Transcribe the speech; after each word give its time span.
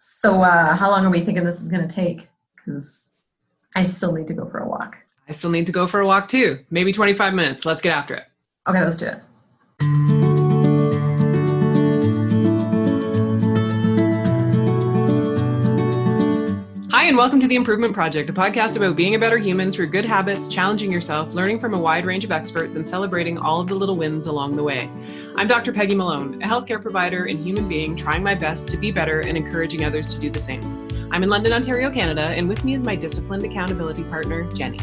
So, 0.00 0.42
uh, 0.42 0.76
how 0.76 0.90
long 0.90 1.04
are 1.04 1.10
we 1.10 1.24
thinking 1.24 1.44
this 1.44 1.60
is 1.60 1.68
going 1.68 1.86
to 1.86 1.92
take? 1.92 2.28
Because 2.54 3.10
I 3.74 3.82
still 3.82 4.12
need 4.12 4.28
to 4.28 4.32
go 4.32 4.46
for 4.46 4.58
a 4.58 4.68
walk. 4.68 4.96
I 5.28 5.32
still 5.32 5.50
need 5.50 5.66
to 5.66 5.72
go 5.72 5.88
for 5.88 5.98
a 5.98 6.06
walk 6.06 6.28
too. 6.28 6.60
Maybe 6.70 6.92
25 6.92 7.34
minutes. 7.34 7.66
Let's 7.66 7.82
get 7.82 7.92
after 7.92 8.14
it. 8.14 8.22
Okay, 8.68 8.80
let's 8.80 8.96
do 8.96 9.06
it. 9.06 9.18
Hi, 16.92 17.06
and 17.06 17.16
welcome 17.16 17.40
to 17.40 17.48
The 17.48 17.56
Improvement 17.56 17.92
Project, 17.92 18.30
a 18.30 18.32
podcast 18.32 18.76
about 18.76 18.94
being 18.94 19.16
a 19.16 19.18
better 19.18 19.36
human 19.36 19.72
through 19.72 19.88
good 19.88 20.04
habits, 20.04 20.48
challenging 20.48 20.92
yourself, 20.92 21.34
learning 21.34 21.58
from 21.58 21.74
a 21.74 21.78
wide 21.78 22.06
range 22.06 22.24
of 22.24 22.30
experts, 22.30 22.76
and 22.76 22.88
celebrating 22.88 23.36
all 23.36 23.60
of 23.60 23.66
the 23.66 23.74
little 23.74 23.96
wins 23.96 24.28
along 24.28 24.54
the 24.54 24.62
way. 24.62 24.88
I'm 25.38 25.46
Dr. 25.46 25.72
Peggy 25.72 25.94
Malone, 25.94 26.42
a 26.42 26.48
healthcare 26.48 26.82
provider 26.82 27.26
and 27.26 27.38
human 27.38 27.68
being 27.68 27.94
trying 27.94 28.24
my 28.24 28.34
best 28.34 28.70
to 28.70 28.76
be 28.76 28.90
better 28.90 29.20
and 29.20 29.36
encouraging 29.36 29.84
others 29.84 30.12
to 30.12 30.20
do 30.20 30.30
the 30.30 30.38
same. 30.40 30.60
I'm 31.12 31.22
in 31.22 31.28
London, 31.28 31.52
Ontario, 31.52 31.92
Canada, 31.92 32.22
and 32.22 32.48
with 32.48 32.64
me 32.64 32.74
is 32.74 32.82
my 32.82 32.96
disciplined 32.96 33.44
accountability 33.44 34.02
partner, 34.02 34.50
Jenny. 34.50 34.80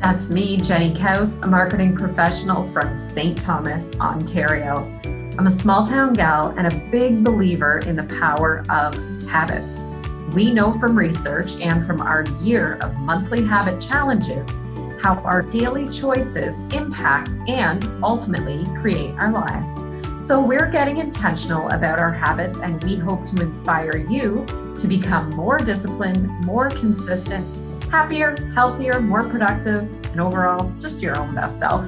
That's 0.00 0.30
me, 0.30 0.56
Jenny 0.56 0.94
Kaus, 0.94 1.42
a 1.42 1.46
marketing 1.46 1.94
professional 1.94 2.64
from 2.72 2.96
St. 2.96 3.36
Thomas, 3.36 3.94
Ontario. 4.00 4.90
I'm 5.36 5.46
a 5.46 5.50
small 5.50 5.86
town 5.86 6.14
gal 6.14 6.54
and 6.56 6.72
a 6.72 6.90
big 6.90 7.22
believer 7.22 7.80
in 7.80 7.94
the 7.94 8.04
power 8.04 8.64
of 8.70 8.94
habits. 9.28 9.82
We 10.34 10.54
know 10.54 10.72
from 10.72 10.96
research 10.96 11.60
and 11.60 11.86
from 11.86 12.00
our 12.00 12.24
year 12.40 12.78
of 12.80 12.94
monthly 12.94 13.44
habit 13.44 13.82
challenges 13.82 14.50
how 15.02 15.16
our 15.24 15.42
daily 15.42 15.88
choices 15.88 16.62
impact 16.72 17.30
and 17.48 17.84
ultimately 18.04 18.64
create 18.80 19.14
our 19.18 19.32
lives. 19.32 19.76
So, 20.24 20.40
we're 20.40 20.70
getting 20.70 20.98
intentional 20.98 21.68
about 21.70 21.98
our 21.98 22.12
habits, 22.12 22.60
and 22.60 22.82
we 22.84 22.96
hope 22.96 23.26
to 23.26 23.42
inspire 23.42 23.96
you 23.96 24.46
to 24.78 24.86
become 24.86 25.30
more 25.30 25.58
disciplined, 25.58 26.28
more 26.46 26.70
consistent, 26.70 27.44
happier, 27.90 28.36
healthier, 28.54 29.00
more 29.00 29.28
productive, 29.28 29.80
and 30.12 30.20
overall 30.20 30.72
just 30.78 31.02
your 31.02 31.18
own 31.18 31.34
best 31.34 31.58
self. 31.58 31.84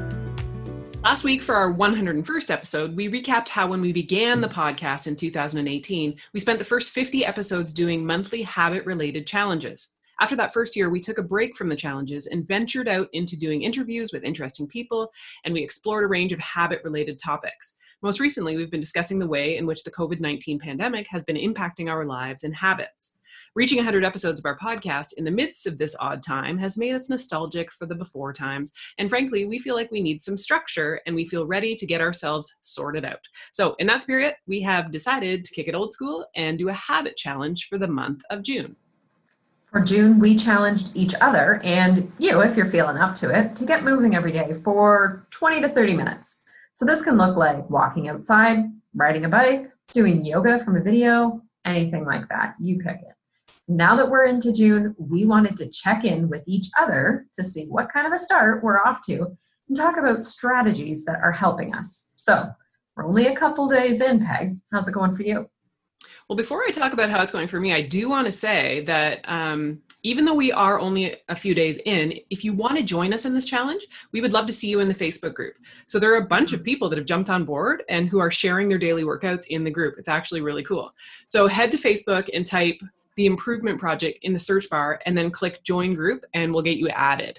Last 1.04 1.22
week, 1.22 1.42
for 1.42 1.54
our 1.54 1.72
101st 1.72 2.50
episode, 2.50 2.96
we 2.96 3.08
recapped 3.08 3.48
how 3.48 3.68
when 3.68 3.80
we 3.80 3.92
began 3.92 4.40
the 4.40 4.48
podcast 4.48 5.06
in 5.06 5.14
2018, 5.14 6.16
we 6.32 6.40
spent 6.40 6.58
the 6.58 6.64
first 6.64 6.92
50 6.92 7.24
episodes 7.24 7.72
doing 7.72 8.04
monthly 8.04 8.42
habit 8.42 8.84
related 8.84 9.26
challenges. 9.26 9.93
After 10.20 10.36
that 10.36 10.52
first 10.52 10.76
year, 10.76 10.90
we 10.90 11.00
took 11.00 11.18
a 11.18 11.22
break 11.22 11.56
from 11.56 11.68
the 11.68 11.76
challenges 11.76 12.26
and 12.26 12.46
ventured 12.46 12.88
out 12.88 13.08
into 13.12 13.36
doing 13.36 13.62
interviews 13.62 14.12
with 14.12 14.24
interesting 14.24 14.68
people, 14.68 15.10
and 15.44 15.52
we 15.52 15.62
explored 15.62 16.04
a 16.04 16.08
range 16.08 16.32
of 16.32 16.40
habit 16.40 16.80
related 16.84 17.18
topics. 17.18 17.76
Most 18.02 18.20
recently, 18.20 18.56
we've 18.56 18.70
been 18.70 18.80
discussing 18.80 19.18
the 19.18 19.26
way 19.26 19.56
in 19.56 19.66
which 19.66 19.82
the 19.82 19.90
COVID 19.90 20.20
19 20.20 20.58
pandemic 20.58 21.06
has 21.08 21.24
been 21.24 21.36
impacting 21.36 21.90
our 21.90 22.04
lives 22.04 22.44
and 22.44 22.54
habits. 22.54 23.16
Reaching 23.54 23.78
100 23.78 24.04
episodes 24.04 24.40
of 24.40 24.46
our 24.46 24.58
podcast 24.58 25.14
in 25.16 25.24
the 25.24 25.30
midst 25.30 25.66
of 25.66 25.78
this 25.78 25.96
odd 26.00 26.22
time 26.22 26.58
has 26.58 26.76
made 26.76 26.94
us 26.94 27.08
nostalgic 27.08 27.72
for 27.72 27.86
the 27.86 27.94
before 27.94 28.32
times. 28.32 28.72
And 28.98 29.08
frankly, 29.08 29.44
we 29.44 29.58
feel 29.58 29.74
like 29.74 29.90
we 29.90 30.02
need 30.02 30.22
some 30.22 30.36
structure 30.36 31.00
and 31.06 31.14
we 31.14 31.26
feel 31.26 31.46
ready 31.46 31.74
to 31.76 31.86
get 31.86 32.00
ourselves 32.00 32.54
sorted 32.62 33.04
out. 33.04 33.20
So, 33.52 33.74
in 33.78 33.86
that 33.88 34.02
spirit, 34.02 34.36
we 34.46 34.60
have 34.62 34.90
decided 34.90 35.44
to 35.44 35.54
kick 35.54 35.68
it 35.68 35.74
old 35.74 35.92
school 35.92 36.26
and 36.36 36.58
do 36.58 36.68
a 36.68 36.72
habit 36.72 37.16
challenge 37.16 37.68
for 37.68 37.78
the 37.78 37.88
month 37.88 38.22
of 38.30 38.42
June. 38.42 38.76
For 39.74 39.80
June, 39.80 40.20
we 40.20 40.36
challenged 40.36 40.94
each 40.94 41.16
other 41.20 41.60
and 41.64 42.08
you, 42.20 42.40
if 42.42 42.56
you're 42.56 42.64
feeling 42.64 42.96
up 42.96 43.16
to 43.16 43.36
it, 43.36 43.56
to 43.56 43.66
get 43.66 43.82
moving 43.82 44.14
every 44.14 44.30
day 44.30 44.54
for 44.62 45.26
20 45.30 45.62
to 45.62 45.68
30 45.68 45.94
minutes. 45.94 46.42
So 46.74 46.84
this 46.84 47.02
can 47.02 47.18
look 47.18 47.36
like 47.36 47.68
walking 47.68 48.08
outside, 48.08 48.66
riding 48.94 49.24
a 49.24 49.28
bike, 49.28 49.68
doing 49.92 50.24
yoga 50.24 50.64
from 50.64 50.76
a 50.76 50.80
video, 50.80 51.42
anything 51.64 52.04
like 52.04 52.28
that. 52.28 52.54
You 52.60 52.78
pick 52.78 52.98
it. 52.98 53.16
Now 53.66 53.96
that 53.96 54.08
we're 54.08 54.26
into 54.26 54.52
June, 54.52 54.94
we 54.96 55.24
wanted 55.24 55.56
to 55.56 55.68
check 55.68 56.04
in 56.04 56.28
with 56.28 56.44
each 56.46 56.70
other 56.80 57.26
to 57.34 57.42
see 57.42 57.66
what 57.66 57.92
kind 57.92 58.06
of 58.06 58.12
a 58.12 58.18
start 58.20 58.62
we're 58.62 58.78
off 58.78 59.04
to 59.06 59.36
and 59.68 59.76
talk 59.76 59.96
about 59.96 60.22
strategies 60.22 61.04
that 61.06 61.18
are 61.20 61.32
helping 61.32 61.74
us. 61.74 62.10
So 62.14 62.48
we're 62.94 63.08
only 63.08 63.26
a 63.26 63.34
couple 63.34 63.68
days 63.68 64.00
in, 64.00 64.24
Peg. 64.24 64.56
How's 64.70 64.86
it 64.86 64.92
going 64.92 65.16
for 65.16 65.24
you? 65.24 65.50
Well, 66.28 66.36
before 66.36 66.62
I 66.64 66.70
talk 66.70 66.94
about 66.94 67.10
how 67.10 67.22
it's 67.22 67.32
going 67.32 67.48
for 67.48 67.60
me, 67.60 67.74
I 67.74 67.82
do 67.82 68.08
want 68.08 68.24
to 68.24 68.32
say 68.32 68.82
that 68.86 69.20
um, 69.28 69.82
even 70.04 70.24
though 70.24 70.34
we 70.34 70.50
are 70.52 70.80
only 70.80 71.16
a 71.28 71.36
few 71.36 71.54
days 71.54 71.78
in, 71.84 72.18
if 72.30 72.42
you 72.42 72.54
want 72.54 72.76
to 72.76 72.82
join 72.82 73.12
us 73.12 73.26
in 73.26 73.34
this 73.34 73.44
challenge, 73.44 73.86
we 74.12 74.22
would 74.22 74.32
love 74.32 74.46
to 74.46 74.52
see 74.52 74.68
you 74.68 74.80
in 74.80 74.88
the 74.88 74.94
Facebook 74.94 75.34
group. 75.34 75.54
So 75.86 75.98
there 75.98 76.14
are 76.14 76.18
a 76.18 76.26
bunch 76.26 76.54
of 76.54 76.64
people 76.64 76.88
that 76.88 76.96
have 76.96 77.06
jumped 77.06 77.28
on 77.28 77.44
board 77.44 77.82
and 77.90 78.08
who 78.08 78.20
are 78.20 78.30
sharing 78.30 78.70
their 78.70 78.78
daily 78.78 79.04
workouts 79.04 79.48
in 79.48 79.64
the 79.64 79.70
group. 79.70 79.96
It's 79.98 80.08
actually 80.08 80.40
really 80.40 80.62
cool. 80.62 80.94
So 81.26 81.46
head 81.46 81.70
to 81.72 81.78
Facebook 81.78 82.30
and 82.32 82.46
type 82.46 82.80
the 83.16 83.26
improvement 83.26 83.78
project 83.78 84.18
in 84.22 84.32
the 84.32 84.38
search 84.38 84.68
bar 84.70 85.00
and 85.04 85.16
then 85.16 85.30
click 85.30 85.62
join 85.62 85.94
group 85.94 86.24
and 86.32 86.54
we'll 86.54 86.62
get 86.62 86.78
you 86.78 86.88
added. 86.88 87.38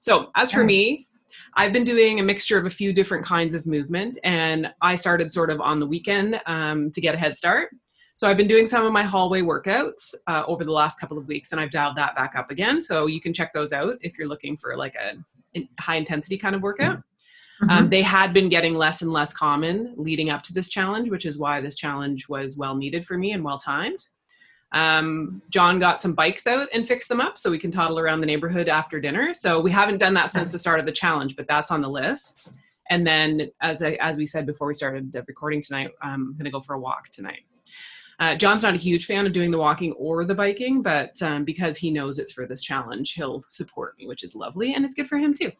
So 0.00 0.30
as 0.36 0.52
for 0.52 0.64
me, 0.64 1.06
I've 1.54 1.72
been 1.72 1.82
doing 1.82 2.20
a 2.20 2.22
mixture 2.22 2.58
of 2.58 2.66
a 2.66 2.70
few 2.70 2.92
different 2.92 3.24
kinds 3.24 3.54
of 3.54 3.66
movement 3.66 4.18
and 4.22 4.70
I 4.82 4.96
started 4.96 5.32
sort 5.32 5.48
of 5.48 5.62
on 5.62 5.80
the 5.80 5.86
weekend 5.86 6.40
um, 6.44 6.90
to 6.92 7.00
get 7.00 7.14
a 7.14 7.18
head 7.18 7.34
start. 7.36 7.70
So 8.18 8.28
I've 8.28 8.36
been 8.36 8.48
doing 8.48 8.66
some 8.66 8.84
of 8.84 8.92
my 8.92 9.04
hallway 9.04 9.42
workouts 9.42 10.12
uh, 10.26 10.42
over 10.48 10.64
the 10.64 10.72
last 10.72 10.98
couple 10.98 11.16
of 11.16 11.28
weeks, 11.28 11.52
and 11.52 11.60
I've 11.60 11.70
dialed 11.70 11.96
that 11.98 12.16
back 12.16 12.34
up 12.34 12.50
again. 12.50 12.82
So 12.82 13.06
you 13.06 13.20
can 13.20 13.32
check 13.32 13.52
those 13.52 13.72
out 13.72 13.96
if 14.00 14.18
you're 14.18 14.26
looking 14.26 14.56
for 14.56 14.76
like 14.76 14.96
a 14.96 15.62
high 15.78 15.94
intensity 15.94 16.36
kind 16.36 16.56
of 16.56 16.60
workout. 16.60 16.96
Mm-hmm. 16.96 17.70
Um, 17.70 17.90
they 17.90 18.02
had 18.02 18.32
been 18.32 18.48
getting 18.48 18.74
less 18.74 19.02
and 19.02 19.12
less 19.12 19.32
common 19.32 19.94
leading 19.96 20.30
up 20.30 20.42
to 20.42 20.52
this 20.52 20.68
challenge, 20.68 21.10
which 21.10 21.26
is 21.26 21.38
why 21.38 21.60
this 21.60 21.76
challenge 21.76 22.28
was 22.28 22.56
well 22.56 22.74
needed 22.74 23.06
for 23.06 23.16
me 23.16 23.30
and 23.30 23.44
well 23.44 23.56
timed. 23.56 24.08
Um, 24.72 25.40
John 25.48 25.78
got 25.78 26.00
some 26.00 26.14
bikes 26.14 26.48
out 26.48 26.68
and 26.74 26.88
fixed 26.88 27.08
them 27.08 27.20
up 27.20 27.38
so 27.38 27.52
we 27.52 27.58
can 27.60 27.70
toddle 27.70 28.00
around 28.00 28.20
the 28.20 28.26
neighborhood 28.26 28.68
after 28.68 28.98
dinner. 28.98 29.32
So 29.32 29.60
we 29.60 29.70
haven't 29.70 29.98
done 29.98 30.14
that 30.14 30.30
since 30.30 30.50
the 30.50 30.58
start 30.58 30.80
of 30.80 30.86
the 30.86 30.92
challenge, 30.92 31.36
but 31.36 31.46
that's 31.46 31.70
on 31.70 31.82
the 31.82 31.88
list. 31.88 32.58
And 32.90 33.06
then, 33.06 33.52
as 33.60 33.80
I, 33.80 33.92
as 34.00 34.16
we 34.16 34.26
said 34.26 34.44
before 34.44 34.66
we 34.66 34.74
started 34.74 35.14
recording 35.28 35.62
tonight, 35.62 35.92
I'm 36.02 36.32
going 36.32 36.46
to 36.46 36.50
go 36.50 36.60
for 36.60 36.74
a 36.74 36.80
walk 36.80 37.10
tonight. 37.10 37.42
Uh, 38.20 38.34
John's 38.34 38.64
not 38.64 38.74
a 38.74 38.78
huge 38.78 39.06
fan 39.06 39.26
of 39.26 39.32
doing 39.32 39.50
the 39.50 39.58
walking 39.58 39.92
or 39.92 40.24
the 40.24 40.34
biking, 40.34 40.82
but 40.82 41.20
um, 41.22 41.44
because 41.44 41.76
he 41.76 41.90
knows 41.90 42.18
it's 42.18 42.32
for 42.32 42.46
this 42.46 42.62
challenge, 42.62 43.12
he'll 43.12 43.42
support 43.48 43.96
me, 43.98 44.06
which 44.06 44.24
is 44.24 44.34
lovely, 44.34 44.74
and 44.74 44.84
it's 44.84 44.94
good 44.94 45.08
for 45.08 45.18
him 45.18 45.32
too. 45.32 45.52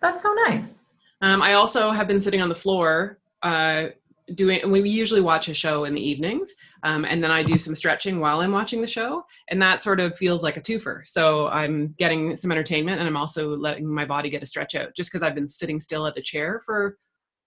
That's 0.00 0.22
so 0.22 0.32
nice. 0.46 0.84
Um, 1.20 1.42
I 1.42 1.54
also 1.54 1.90
have 1.90 2.08
been 2.08 2.20
sitting 2.20 2.40
on 2.40 2.48
the 2.48 2.54
floor 2.54 3.18
uh, 3.42 3.88
doing. 4.34 4.70
We 4.70 4.88
usually 4.88 5.20
watch 5.20 5.48
a 5.48 5.54
show 5.54 5.84
in 5.84 5.94
the 5.94 6.00
evenings, 6.00 6.54
um, 6.82 7.04
and 7.04 7.22
then 7.22 7.30
I 7.30 7.42
do 7.42 7.58
some 7.58 7.74
stretching 7.74 8.20
while 8.20 8.40
I'm 8.40 8.52
watching 8.52 8.80
the 8.80 8.86
show, 8.86 9.24
and 9.50 9.60
that 9.60 9.82
sort 9.82 10.00
of 10.00 10.16
feels 10.16 10.42
like 10.42 10.56
a 10.56 10.62
twofer. 10.62 11.06
So 11.06 11.48
I'm 11.48 11.94
getting 11.98 12.36
some 12.36 12.52
entertainment, 12.52 13.00
and 13.00 13.08
I'm 13.08 13.16
also 13.16 13.56
letting 13.56 13.86
my 13.86 14.04
body 14.04 14.30
get 14.30 14.42
a 14.42 14.46
stretch 14.46 14.74
out, 14.74 14.94
just 14.94 15.10
because 15.10 15.22
I've 15.22 15.34
been 15.34 15.48
sitting 15.48 15.80
still 15.80 16.06
at 16.06 16.16
a 16.16 16.22
chair 16.22 16.62
for 16.64 16.96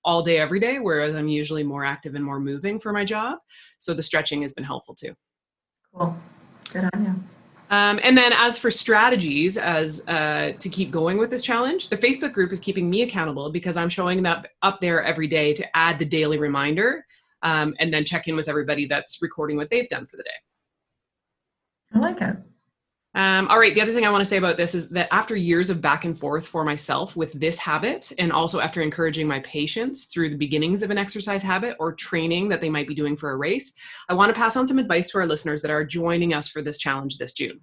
all 0.04 0.22
day, 0.22 0.38
every 0.38 0.60
day, 0.60 0.80
whereas 0.80 1.16
I'm 1.16 1.28
usually 1.28 1.64
more 1.64 1.86
active 1.86 2.16
and 2.16 2.24
more 2.24 2.40
moving 2.40 2.80
for 2.80 2.92
my 2.92 3.06
job. 3.06 3.40
So 3.80 3.94
the 3.94 4.04
stretching 4.04 4.42
has 4.42 4.54
been 4.54 4.64
helpful 4.64 4.96
too. 4.96 5.14
Cool. 5.94 6.16
Good 6.72 6.90
on 6.94 7.06
you. 7.06 7.16
Um, 7.72 8.02
and 8.04 8.18
then 8.18 8.34
as 8.34 8.58
for 8.58 8.70
strategies 8.70 9.58
as 9.58 10.06
uh, 10.08 10.52
to 10.60 10.70
keep 10.70 10.92
going 10.92 11.18
with 11.18 11.30
this 11.30 11.42
challenge, 11.42 11.88
the 11.88 11.96
Facebook 11.96 12.34
group 12.34 12.52
is 12.52 12.60
keeping 12.60 12.90
me 12.90 13.04
accountable 13.04 13.50
because 13.50 13.78
I'm 13.78 13.88
showing 13.88 14.22
that 14.24 14.50
up 14.62 14.82
there 14.82 15.02
every 15.04 15.28
day 15.28 15.54
to 15.54 15.78
add 15.78 15.98
the 15.98 16.06
daily 16.06 16.38
reminder 16.38 17.06
um, 17.44 17.74
and 17.80 17.94
then 17.94 18.04
check 18.04 18.28
in 18.28 18.36
with 18.36 18.50
everybody 18.50 18.88
that's 18.88 19.22
recording 19.22 19.56
what 19.56 19.70
they've 19.70 19.88
done 19.88 20.06
for 20.06 20.18
the 20.18 20.24
day. 20.24 20.30
I 21.94 22.00
like 22.00 22.22
it. 22.22 22.36
Um, 23.14 23.50
all 23.50 23.60
right, 23.60 23.76
the 23.76 23.82
other 23.82 23.92
thing 23.92 24.06
I 24.06 24.10
want 24.10 24.22
to 24.22 24.30
say 24.30 24.38
about 24.38 24.56
this 24.56 24.74
is 24.74 24.88
that 24.90 25.10
after 25.12 25.36
years 25.36 25.70
of 25.70 25.82
back 25.82 26.06
and 26.06 26.18
forth 26.18 26.48
for 26.48 26.64
myself 26.64 27.18
with 27.18 27.34
this 27.34 27.58
habit, 27.58 28.10
and 28.18 28.32
also 28.32 28.62
after 28.62 28.82
encouraging 28.82 29.28
my 29.28 29.42
patients 29.42 30.06
through 30.06 30.30
the 30.30 30.38
beginnings 30.38 30.82
of 30.82 30.92
an 30.92 30.98
exercise 30.98 31.42
habit 31.42 31.76
or 31.78 31.92
training 31.92 32.48
that 32.50 32.62
they 32.62 32.70
might 32.70 32.88
be 32.88 32.96
doing 32.96 33.18
for 33.18 33.32
a 33.32 33.38
race, 33.38 33.74
I 34.08 34.14
want 34.14 34.34
to 34.34 34.40
pass 34.40 34.56
on 34.56 34.66
some 34.66 34.80
advice 34.80 35.10
to 35.12 35.18
our 35.18 35.28
listeners 35.28 35.62
that 35.62 35.72
are 35.72 35.84
joining 35.84 36.34
us 36.34 36.48
for 36.48 36.62
this 36.62 36.78
challenge 36.78 37.18
this 37.18 37.34
June. 37.34 37.60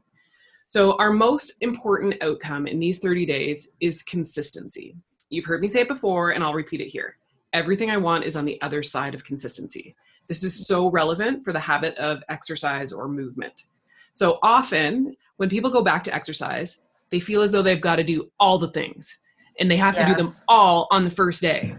So, 0.67 0.97
our 0.99 1.11
most 1.11 1.55
important 1.63 2.23
outcome 2.23 2.67
in 2.67 2.79
these 2.79 2.99
30 2.99 3.25
days 3.25 3.75
is 3.81 4.03
consistency. 4.03 4.97
You've 5.31 5.47
heard 5.47 5.63
me 5.63 5.69
say 5.69 5.81
it 5.81 5.89
before, 5.89 6.33
and 6.33 6.45
I'll 6.45 6.53
repeat 6.53 6.83
it 6.83 6.89
here. 6.89 7.17
Everything 7.55 7.91
I 7.91 7.97
want 7.97 8.25
is 8.25 8.37
on 8.37 8.45
the 8.45 8.61
other 8.61 8.83
side 8.83 9.15
of 9.15 9.25
consistency. 9.25 9.97
This 10.27 10.45
is 10.45 10.67
so 10.67 10.91
relevant 10.91 11.43
for 11.43 11.55
the 11.55 11.61
habit 11.61 11.97
of 11.97 12.23
exercise 12.29 12.93
or 12.93 13.09
movement. 13.09 13.65
So 14.13 14.39
often, 14.43 15.17
when 15.39 15.49
people 15.49 15.71
go 15.71 15.83
back 15.83 16.05
to 16.05 16.15
exercise, 16.15 16.85
they 17.11 17.21
feel 17.21 17.43
as 17.43 17.51
though 17.51 17.63
they've 17.63 17.81
got 17.81 17.97
to 17.97 18.05
do 18.05 18.31
all 18.39 18.59
the 18.59 18.71
things 18.71 19.23
and 19.59 19.71
they 19.71 19.77
have 19.77 19.95
yes. 19.95 20.03
to 20.03 20.15
do 20.15 20.23
them 20.23 20.33
all 20.47 20.87
on 20.91 21.05
the 21.05 21.11
first 21.11 21.41
day 21.41 21.75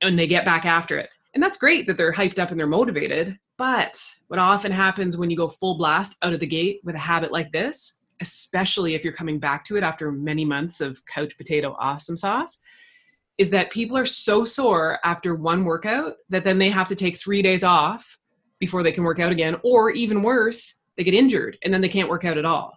and 0.00 0.18
they 0.18 0.26
get 0.26 0.44
back 0.44 0.66
after 0.66 0.98
it. 0.98 1.08
And 1.34 1.42
that's 1.42 1.56
great 1.56 1.86
that 1.86 1.96
they're 1.96 2.12
hyped 2.12 2.38
up 2.38 2.50
and 2.50 2.58
they're 2.58 2.66
motivated. 2.66 3.38
But 3.56 4.02
what 4.28 4.40
often 4.40 4.72
happens 4.72 5.16
when 5.16 5.30
you 5.30 5.36
go 5.36 5.48
full 5.48 5.76
blast 5.78 6.16
out 6.22 6.32
of 6.32 6.40
the 6.40 6.46
gate 6.46 6.80
with 6.84 6.94
a 6.94 6.98
habit 6.98 7.30
like 7.30 7.52
this, 7.52 8.00
especially 8.20 8.94
if 8.94 9.04
you're 9.04 9.12
coming 9.12 9.38
back 9.38 9.64
to 9.66 9.76
it 9.76 9.82
after 9.82 10.10
many 10.10 10.44
months 10.44 10.80
of 10.80 11.04
couch 11.06 11.36
potato 11.36 11.76
awesome 11.78 12.16
sauce, 12.16 12.60
is 13.38 13.50
that 13.50 13.70
people 13.70 13.96
are 13.96 14.06
so 14.06 14.44
sore 14.44 14.98
after 15.04 15.34
one 15.34 15.64
workout 15.64 16.14
that 16.28 16.44
then 16.44 16.58
they 16.58 16.70
have 16.70 16.88
to 16.88 16.94
take 16.94 17.16
three 17.16 17.42
days 17.42 17.64
off 17.64 18.18
before 18.58 18.82
they 18.82 18.92
can 18.92 19.04
work 19.04 19.18
out 19.18 19.32
again, 19.32 19.56
or 19.64 19.90
even 19.90 20.22
worse, 20.22 20.82
they 20.96 21.04
get 21.04 21.14
injured 21.14 21.58
and 21.64 21.72
then 21.72 21.80
they 21.80 21.88
can't 21.88 22.08
work 22.08 22.24
out 22.24 22.38
at 22.38 22.44
all. 22.44 22.72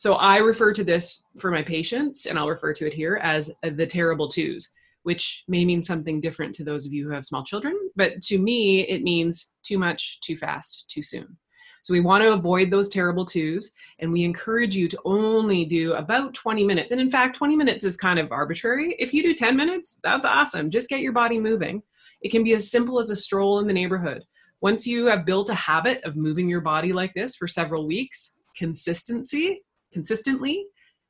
So 0.00 0.14
I 0.14 0.38
refer 0.38 0.72
to 0.72 0.82
this 0.82 1.24
for 1.36 1.50
my 1.50 1.62
patients, 1.62 2.24
and 2.24 2.38
I'll 2.38 2.48
refer 2.48 2.72
to 2.72 2.86
it 2.86 2.94
here 2.94 3.20
as 3.22 3.52
the 3.62 3.86
terrible 3.86 4.28
twos, 4.28 4.72
which 5.02 5.44
may 5.46 5.62
mean 5.62 5.82
something 5.82 6.22
different 6.22 6.54
to 6.54 6.64
those 6.64 6.86
of 6.86 6.92
you 6.94 7.06
who 7.06 7.12
have 7.12 7.26
small 7.26 7.44
children, 7.44 7.76
but 7.96 8.22
to 8.22 8.38
me, 8.38 8.80
it 8.88 9.02
means 9.02 9.56
too 9.62 9.76
much, 9.76 10.18
too 10.22 10.38
fast, 10.38 10.86
too 10.88 11.02
soon. 11.02 11.36
So 11.82 11.92
we 11.92 12.00
want 12.00 12.22
to 12.22 12.32
avoid 12.32 12.70
those 12.70 12.88
terrible 12.88 13.26
twos, 13.26 13.72
and 13.98 14.10
we 14.10 14.24
encourage 14.24 14.74
you 14.74 14.88
to 14.88 14.98
only 15.04 15.66
do 15.66 15.92
about 15.92 16.32
20 16.32 16.64
minutes. 16.64 16.92
And 16.92 17.00
in 17.00 17.10
fact, 17.10 17.36
20 17.36 17.54
minutes 17.54 17.84
is 17.84 17.98
kind 17.98 18.18
of 18.18 18.32
arbitrary. 18.32 18.96
If 18.98 19.12
you 19.12 19.22
do 19.22 19.34
10 19.34 19.54
minutes, 19.54 20.00
that's 20.02 20.24
awesome. 20.24 20.70
Just 20.70 20.88
get 20.88 21.00
your 21.00 21.12
body 21.12 21.38
moving. 21.38 21.82
It 22.22 22.30
can 22.30 22.42
be 22.42 22.54
as 22.54 22.70
simple 22.70 23.00
as 23.00 23.10
a 23.10 23.16
stroll 23.16 23.58
in 23.58 23.66
the 23.66 23.74
neighborhood. 23.74 24.24
Once 24.62 24.86
you 24.86 25.06
have 25.08 25.26
built 25.26 25.50
a 25.50 25.54
habit 25.54 26.02
of 26.04 26.16
moving 26.16 26.48
your 26.48 26.62
body 26.62 26.94
like 26.94 27.12
this 27.12 27.36
for 27.36 27.46
several 27.46 27.86
weeks, 27.86 28.40
consistency, 28.56 29.60
consistently, 29.92 30.66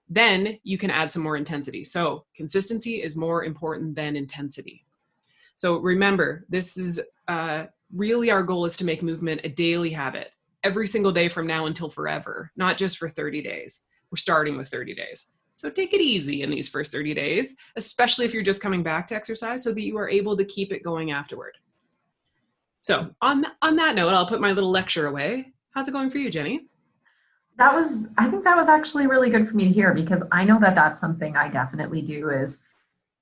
then 0.09 0.59
you 0.65 0.77
can 0.79 0.91
add 0.91 1.13
some 1.13 1.23
more 1.23 1.37
intensity. 1.37 1.85
So, 1.85 2.25
consistency 2.35 3.03
is 3.03 3.17
more 3.17 3.45
important 3.45 3.95
than 3.95 4.17
intensity. 4.17 4.85
So, 5.57 5.79
remember, 5.79 6.47
this 6.49 6.77
is 6.77 7.01
uh, 7.29 7.65
really 7.95 8.31
our 8.31 8.43
goal 8.43 8.65
is 8.65 8.77
to 8.79 8.85
make 8.85 9.03
movement 9.03 9.43
a 9.45 9.49
daily 9.49 9.91
habit 9.91 10.33
every 10.65 10.87
single 10.87 11.13
day 11.13 11.29
from 11.29 11.47
now 11.47 11.67
until 11.67 11.89
forever, 11.89 12.51
not 12.57 12.77
just 12.77 12.99
for 12.99 13.09
30 13.09 13.43
days. 13.43 13.87
We're 14.11 14.17
starting 14.17 14.57
with 14.57 14.69
30 14.69 14.95
days. 14.95 15.33
So 15.55 15.69
take 15.69 15.93
it 15.93 16.01
easy 16.01 16.43
in 16.43 16.51
these 16.51 16.69
first 16.69 16.91
30 16.91 17.13
days, 17.13 17.55
especially 17.77 18.25
if 18.25 18.33
you're 18.33 18.43
just 18.43 18.63
coming 18.63 18.83
back 18.83 19.07
to 19.09 19.15
exercise 19.15 19.63
so 19.63 19.73
that 19.75 19.83
you 19.83 19.97
are 19.99 20.09
able 20.09 20.37
to 20.37 20.45
keep 20.45 20.73
it 20.73 20.83
going 20.83 21.11
afterward. 21.11 21.59
So, 22.81 23.11
on 23.21 23.45
on 23.61 23.77
that 23.77 23.95
note, 23.95 24.15
I'll 24.15 24.27
put 24.27 24.41
my 24.41 24.53
little 24.53 24.71
lecture 24.71 25.07
away. 25.07 25.53
How's 25.73 25.87
it 25.87 25.93
going 25.93 26.09
for 26.09 26.17
you, 26.17 26.31
Jenny? 26.31 26.70
That 27.61 27.75
was 27.75 28.09
I 28.17 28.27
think 28.29 28.45
that 28.45 28.57
was 28.57 28.71
actually 28.71 29.07
really 29.07 29.29
good 29.29 29.47
for 29.47 29.55
me 29.55 29.65
to 29.65 29.71
hear 29.71 29.93
because 29.93 30.25
I 30.33 30.45
know 30.45 30.59
that 30.61 30.75
that's 30.75 30.99
something 30.99 31.37
I 31.37 31.49
definitely 31.49 32.01
do 32.01 32.31
is 32.31 32.65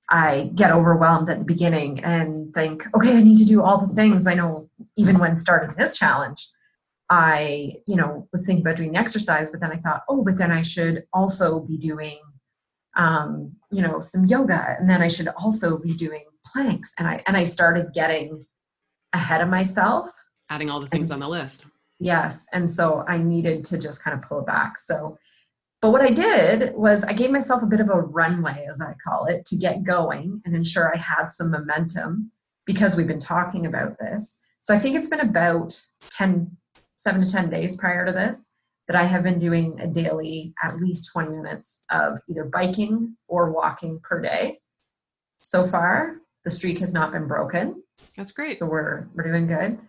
I 0.09 0.51
get 0.55 0.71
overwhelmed 0.71 1.29
at 1.29 1.39
the 1.39 1.45
beginning 1.45 2.03
and 2.05 2.53
think, 2.53 2.85
okay, 2.95 3.17
I 3.17 3.21
need 3.21 3.37
to 3.39 3.45
do 3.45 3.61
all 3.61 3.85
the 3.85 3.93
things. 3.93 4.27
I 4.27 4.35
know 4.35 4.69
even 4.95 5.19
when 5.19 5.35
starting 5.35 5.75
this 5.75 5.97
challenge, 5.97 6.47
I, 7.09 7.73
you 7.85 7.97
know, 7.97 8.29
was 8.31 8.45
thinking 8.45 8.65
about 8.65 8.77
doing 8.77 8.93
the 8.93 8.97
exercise, 8.97 9.51
but 9.51 9.59
then 9.59 9.73
I 9.73 9.75
thought, 9.75 10.03
oh, 10.07 10.23
but 10.23 10.37
then 10.37 10.51
I 10.51 10.61
should 10.61 11.03
also 11.11 11.59
be 11.59 11.77
doing, 11.77 12.19
um, 12.95 13.51
you 13.71 13.81
know, 13.81 13.99
some 13.99 14.25
yoga, 14.25 14.77
and 14.79 14.89
then 14.89 15.01
I 15.01 15.09
should 15.09 15.27
also 15.27 15.77
be 15.77 15.93
doing 15.93 16.23
planks, 16.45 16.93
and 16.97 17.07
I 17.07 17.21
and 17.27 17.35
I 17.35 17.43
started 17.43 17.93
getting 17.93 18.41
ahead 19.13 19.41
of 19.41 19.49
myself, 19.49 20.09
adding 20.49 20.69
all 20.69 20.79
the 20.79 20.87
things 20.87 21.11
and, 21.11 21.21
on 21.21 21.29
the 21.29 21.29
list. 21.29 21.65
Yes, 21.99 22.47
and 22.53 22.69
so 22.69 23.03
I 23.07 23.17
needed 23.17 23.65
to 23.65 23.77
just 23.77 24.03
kind 24.03 24.17
of 24.17 24.27
pull 24.27 24.39
it 24.39 24.45
back. 24.45 24.77
So, 24.77 25.17
but 25.81 25.91
what 25.91 26.01
I 26.01 26.11
did 26.11 26.73
was 26.75 27.03
I 27.03 27.13
gave 27.13 27.31
myself 27.31 27.61
a 27.61 27.67
bit 27.67 27.81
of 27.81 27.89
a 27.89 28.01
runway, 28.01 28.65
as 28.69 28.81
I 28.81 28.93
call 29.05 29.25
it, 29.25 29.45
to 29.47 29.57
get 29.57 29.83
going 29.83 30.41
and 30.45 30.55
ensure 30.55 30.93
I 30.93 30.97
had 30.97 31.27
some 31.27 31.51
momentum 31.51 32.31
because 32.65 32.95
we've 32.95 33.07
been 33.07 33.19
talking 33.19 33.65
about 33.65 33.97
this. 33.99 34.39
So 34.61 34.73
I 34.73 34.79
think 34.79 34.95
it's 34.95 35.09
been 35.09 35.21
about 35.21 35.81
10 36.11 36.55
seven 36.99 37.23
to 37.23 37.31
10 37.31 37.49
days 37.49 37.77
prior 37.77 38.05
to 38.05 38.11
this 38.11 38.53
that 38.87 38.95
I 38.95 39.05
have 39.05 39.23
been 39.23 39.39
doing 39.39 39.79
a 39.79 39.87
daily 39.87 40.53
at 40.63 40.79
least 40.79 41.11
20 41.13 41.29
minutes 41.29 41.83
of 41.91 42.19
either 42.29 42.43
biking 42.43 43.15
or 43.27 43.51
walking 43.51 43.99
per 44.03 44.21
day. 44.21 44.59
So 45.41 45.65
far, 45.65 46.17
the 46.43 46.49
streak 46.49 46.79
has 46.79 46.93
not 46.93 47.11
been 47.11 47.27
broken. 47.27 47.83
That's 48.17 48.31
great. 48.31 48.59
So 48.59 48.65
we're 48.65 49.07
we're 49.13 49.23
doing 49.23 49.47
good. 49.47 49.79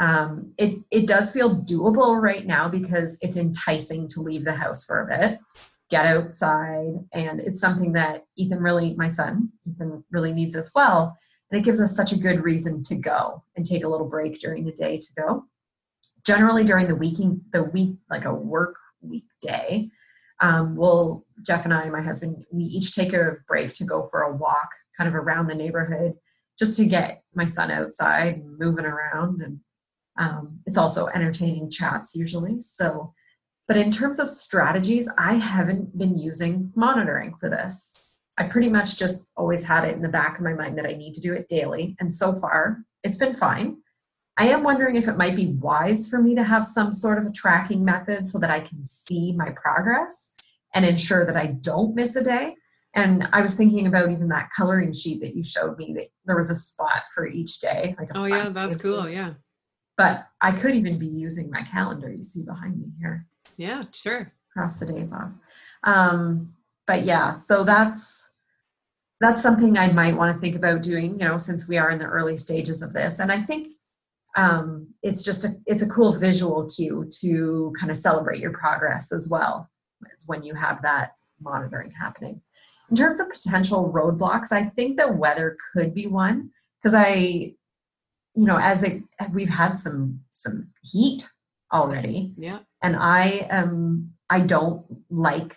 Um, 0.00 0.52
it 0.56 0.78
it 0.90 1.06
does 1.06 1.32
feel 1.32 1.62
doable 1.62 2.20
right 2.20 2.46
now 2.46 2.68
because 2.68 3.18
it's 3.20 3.36
enticing 3.36 4.08
to 4.08 4.20
leave 4.20 4.44
the 4.44 4.54
house 4.54 4.84
for 4.84 5.02
a 5.02 5.06
bit, 5.06 5.38
get 5.90 6.06
outside, 6.06 6.94
and 7.12 7.38
it's 7.38 7.60
something 7.60 7.92
that 7.92 8.24
Ethan 8.36 8.60
really, 8.60 8.94
my 8.96 9.08
son, 9.08 9.52
Ethan 9.68 10.02
really 10.10 10.32
needs 10.32 10.56
as 10.56 10.72
well. 10.74 11.16
And 11.50 11.60
it 11.60 11.64
gives 11.64 11.80
us 11.80 11.94
such 11.94 12.12
a 12.12 12.18
good 12.18 12.42
reason 12.42 12.82
to 12.84 12.94
go 12.94 13.44
and 13.56 13.66
take 13.66 13.84
a 13.84 13.88
little 13.88 14.08
break 14.08 14.40
during 14.40 14.64
the 14.64 14.72
day 14.72 14.96
to 14.98 15.06
go 15.16 15.44
generally 16.24 16.64
during 16.64 16.86
the 16.88 16.94
weeking 16.94 17.40
the 17.52 17.62
week 17.62 17.96
like 18.10 18.24
a 18.24 18.34
work 18.34 18.76
weekday 19.00 19.88
um, 20.40 20.76
we'll 20.76 21.24
jeff 21.46 21.64
and 21.64 21.74
i 21.74 21.88
my 21.88 22.02
husband 22.02 22.44
we 22.50 22.64
each 22.64 22.94
take 22.94 23.12
a 23.12 23.36
break 23.46 23.72
to 23.74 23.84
go 23.84 24.02
for 24.04 24.22
a 24.22 24.36
walk 24.36 24.68
kind 24.96 25.08
of 25.08 25.14
around 25.14 25.46
the 25.46 25.54
neighborhood 25.54 26.12
just 26.58 26.76
to 26.76 26.86
get 26.86 27.22
my 27.34 27.44
son 27.44 27.70
outside 27.70 28.36
and 28.36 28.58
moving 28.58 28.84
around 28.84 29.40
and 29.42 29.60
um, 30.18 30.60
it's 30.66 30.78
also 30.78 31.06
entertaining 31.08 31.70
chats 31.70 32.14
usually 32.14 32.60
so 32.60 33.12
but 33.68 33.76
in 33.76 33.90
terms 33.90 34.18
of 34.18 34.28
strategies 34.28 35.08
i 35.18 35.34
haven't 35.34 35.96
been 35.98 36.18
using 36.18 36.72
monitoring 36.74 37.34
for 37.38 37.48
this 37.48 38.18
i 38.38 38.44
pretty 38.44 38.68
much 38.68 38.98
just 38.98 39.26
always 39.36 39.64
had 39.64 39.84
it 39.84 39.94
in 39.94 40.02
the 40.02 40.08
back 40.08 40.38
of 40.38 40.44
my 40.44 40.54
mind 40.54 40.76
that 40.76 40.86
i 40.86 40.92
need 40.92 41.14
to 41.14 41.20
do 41.20 41.32
it 41.32 41.48
daily 41.48 41.96
and 42.00 42.12
so 42.12 42.32
far 42.32 42.78
it's 43.02 43.18
been 43.18 43.36
fine 43.36 43.76
I 44.40 44.46
am 44.46 44.62
wondering 44.62 44.96
if 44.96 45.06
it 45.06 45.18
might 45.18 45.36
be 45.36 45.54
wise 45.60 46.08
for 46.08 46.18
me 46.22 46.34
to 46.34 46.42
have 46.42 46.64
some 46.64 46.94
sort 46.94 47.18
of 47.18 47.26
a 47.26 47.30
tracking 47.30 47.84
method 47.84 48.26
so 48.26 48.38
that 48.38 48.50
I 48.50 48.60
can 48.60 48.86
see 48.86 49.32
my 49.32 49.50
progress 49.50 50.34
and 50.74 50.82
ensure 50.82 51.26
that 51.26 51.36
I 51.36 51.48
don't 51.48 51.94
miss 51.94 52.16
a 52.16 52.24
day. 52.24 52.56
And 52.94 53.28
I 53.34 53.42
was 53.42 53.54
thinking 53.54 53.86
about 53.86 54.10
even 54.10 54.28
that 54.28 54.48
coloring 54.56 54.94
sheet 54.94 55.20
that 55.20 55.36
you 55.36 55.44
showed 55.44 55.76
me 55.76 55.92
that 55.94 56.08
there 56.24 56.38
was 56.38 56.48
a 56.48 56.54
spot 56.54 57.02
for 57.14 57.26
each 57.26 57.60
day. 57.60 57.94
Like 57.98 58.08
oh 58.14 58.24
yeah, 58.24 58.48
that's 58.48 58.78
cool. 58.78 59.10
Yeah. 59.10 59.34
But 60.00 60.28
I 60.40 60.52
could 60.52 60.74
even 60.74 60.98
be 60.98 61.06
using 61.06 61.50
my 61.50 61.60
calendar 61.60 62.10
you 62.10 62.24
see 62.24 62.42
behind 62.42 62.80
me 62.80 62.86
here. 62.98 63.26
Yeah, 63.58 63.84
sure. 63.92 64.32
Cross 64.50 64.78
the 64.78 64.86
days 64.86 65.12
off. 65.12 65.28
Um, 65.84 66.54
but 66.86 67.04
yeah, 67.04 67.34
so 67.34 67.64
that's 67.64 68.32
that's 69.20 69.42
something 69.42 69.76
I 69.76 69.92
might 69.92 70.16
want 70.16 70.34
to 70.34 70.40
think 70.40 70.56
about 70.56 70.80
doing, 70.80 71.20
you 71.20 71.26
know, 71.26 71.36
since 71.36 71.68
we 71.68 71.76
are 71.76 71.90
in 71.90 71.98
the 71.98 72.06
early 72.06 72.38
stages 72.38 72.80
of 72.80 72.94
this. 72.94 73.18
And 73.18 73.30
I 73.30 73.42
think 73.42 73.74
um, 74.38 74.88
it's 75.02 75.22
just 75.22 75.44
a 75.44 75.50
it's 75.66 75.82
a 75.82 75.88
cool 75.90 76.14
visual 76.14 76.66
cue 76.74 77.06
to 77.20 77.70
kind 77.78 77.90
of 77.90 77.96
celebrate 77.98 78.40
your 78.40 78.52
progress 78.52 79.12
as 79.12 79.28
well 79.30 79.68
when 80.24 80.42
you 80.42 80.54
have 80.54 80.80
that 80.80 81.12
monitoring 81.42 81.90
happening 81.90 82.40
in 82.88 82.96
terms 82.96 83.20
of 83.20 83.28
potential 83.30 83.92
roadblocks 83.94 84.52
i 84.52 84.64
think 84.64 84.98
the 84.98 85.12
weather 85.12 85.56
could 85.72 85.94
be 85.94 86.06
one 86.06 86.50
because 86.78 86.94
i 86.94 87.54
you 88.40 88.46
know 88.46 88.58
as 88.58 88.82
it 88.82 89.02
we've 89.32 89.50
had 89.50 89.76
some 89.76 90.20
some 90.30 90.68
heat 90.82 91.28
already. 91.72 92.32
Yeah. 92.36 92.60
And 92.82 92.96
i 92.96 93.40
um 93.50 94.12
i 94.30 94.40
don't 94.40 94.84
like 95.10 95.54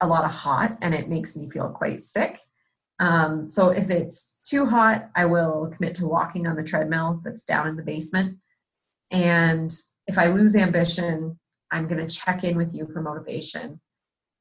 a 0.00 0.06
lot 0.06 0.24
of 0.24 0.30
hot 0.30 0.78
and 0.80 0.94
it 0.94 1.08
makes 1.08 1.36
me 1.36 1.50
feel 1.50 1.68
quite 1.68 2.00
sick. 2.00 2.38
Um, 2.98 3.50
so 3.50 3.68
if 3.70 3.90
it's 3.90 4.36
too 4.44 4.66
hot, 4.66 5.10
I 5.14 5.26
will 5.26 5.72
commit 5.74 5.94
to 5.96 6.06
walking 6.06 6.46
on 6.46 6.56
the 6.56 6.64
treadmill 6.64 7.20
that's 7.24 7.44
down 7.44 7.68
in 7.68 7.76
the 7.76 7.82
basement. 7.82 8.38
And 9.10 9.72
if 10.06 10.18
I 10.18 10.26
lose 10.26 10.56
ambition, 10.56 11.38
I'm 11.70 11.86
going 11.86 12.06
to 12.06 12.14
check 12.14 12.44
in 12.44 12.56
with 12.56 12.74
you 12.74 12.86
for 12.92 13.00
motivation. 13.00 13.80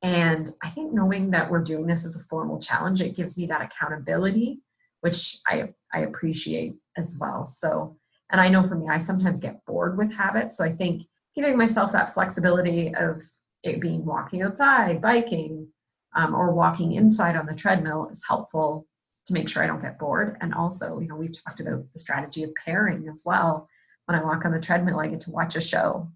And 0.02 0.50
I 0.64 0.70
think 0.70 0.94
knowing 0.94 1.32
that 1.32 1.50
we're 1.52 1.64
doing 1.64 1.86
this 1.86 2.06
as 2.06 2.16
a 2.16 2.28
formal 2.28 2.60
challenge, 2.60 3.02
it 3.02 3.16
gives 3.16 3.38
me 3.38 3.46
that 3.48 3.62
accountability, 3.62 4.62
which 5.02 5.38
I, 5.48 5.70
I 5.94 6.00
appreciate 6.00 6.76
as 6.98 7.18
well. 7.20 7.46
So, 7.46 7.98
and 8.32 8.40
I 8.40 8.50
know 8.50 8.64
for 8.64 8.76
me, 8.76 8.88
I 8.90 8.98
sometimes 8.98 9.40
get 9.40 9.64
bored 9.66 9.98
with 9.98 10.14
habits. 10.14 10.58
So 10.58 10.64
I 10.64 10.72
think 10.72 11.04
giving 11.36 11.58
myself 11.58 11.92
that 11.92 12.14
flexibility 12.14 12.94
of 12.96 13.22
it 13.64 13.80
being 13.80 14.06
walking 14.06 14.42
outside, 14.42 15.02
biking, 15.02 15.68
um, 16.16 16.36
or 16.36 16.54
walking 16.54 16.94
inside 16.94 17.36
on 17.36 17.46
the 17.46 17.56
treadmill 17.56 18.10
is 18.12 18.24
helpful 18.28 18.88
to 19.28 19.34
make 19.34 19.50
sure 19.50 19.64
I 19.64 19.68
don't 19.68 19.82
get 19.82 20.00
bored. 20.00 20.38
And 20.42 20.54
also, 20.54 21.00
you 21.00 21.08
know, 21.08 21.16
we've 21.16 21.32
talked 21.32 21.60
about 21.60 21.84
the 21.94 22.00
strategy 22.00 22.44
of 22.44 22.52
pairing 22.56 23.08
as 23.10 23.24
well. 23.26 23.70
When 24.06 24.18
I 24.18 24.24
walk 24.24 24.46
on 24.46 24.52
the 24.52 24.60
treadmill, 24.60 25.00
I 25.00 25.08
get 25.08 25.22
to 25.22 25.32
watch 25.32 25.56
a 25.56 25.62
show. 25.62 26.12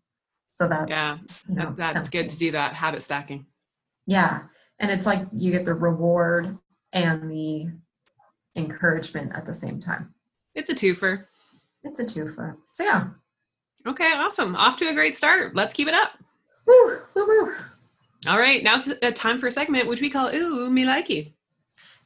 So 0.55 0.67
that's 0.67 0.89
yeah, 0.89 1.17
you 1.48 1.55
know, 1.55 1.74
that's 1.77 1.94
something. 1.94 2.12
good 2.12 2.29
to 2.29 2.38
do 2.38 2.51
that 2.51 2.74
habit 2.74 3.03
stacking. 3.03 3.46
Yeah, 4.08 4.44
and 4.79 4.89
it's 4.89 5.05
like 5.05 5.25
you 5.34 5.51
get 5.51 5.65
the 5.65 5.74
reward 5.74 6.58
and 6.94 7.29
the 7.29 7.72
encouragement 8.55 9.34
at 9.36 9.46
the 9.46 9.53
same 9.53 9.79
time. 9.79 10.13
It's 10.56 10.70
a 10.70 10.76
twofer. 10.76 11.26
It's 11.84 12.00
a 12.00 12.06
twofer. 12.06 12.56
So 12.72 12.84
yeah. 12.84 13.08
Okay, 13.86 14.12
awesome. 14.14 14.56
Off 14.56 14.78
to 14.78 14.88
a 14.90 14.94
great 14.94 15.16
start. 15.16 15.56
Let's 15.56 15.74
keep 15.74 15.88
it 15.88 15.94
up. 15.94 16.14
Woo, 16.66 17.00
woo, 17.14 17.28
woo. 17.28 17.56
All 18.28 18.40
right, 18.40 18.64
now 18.64 18.78
it's 18.78 18.92
a 19.04 19.12
time 19.12 19.38
for 19.38 19.46
a 19.48 19.52
segment 19.52 19.88
which 19.88 20.02
we 20.02 20.10
call 20.10 20.34
Ooh, 20.34 20.70
Me 20.72 20.84
Likey. 20.84 21.34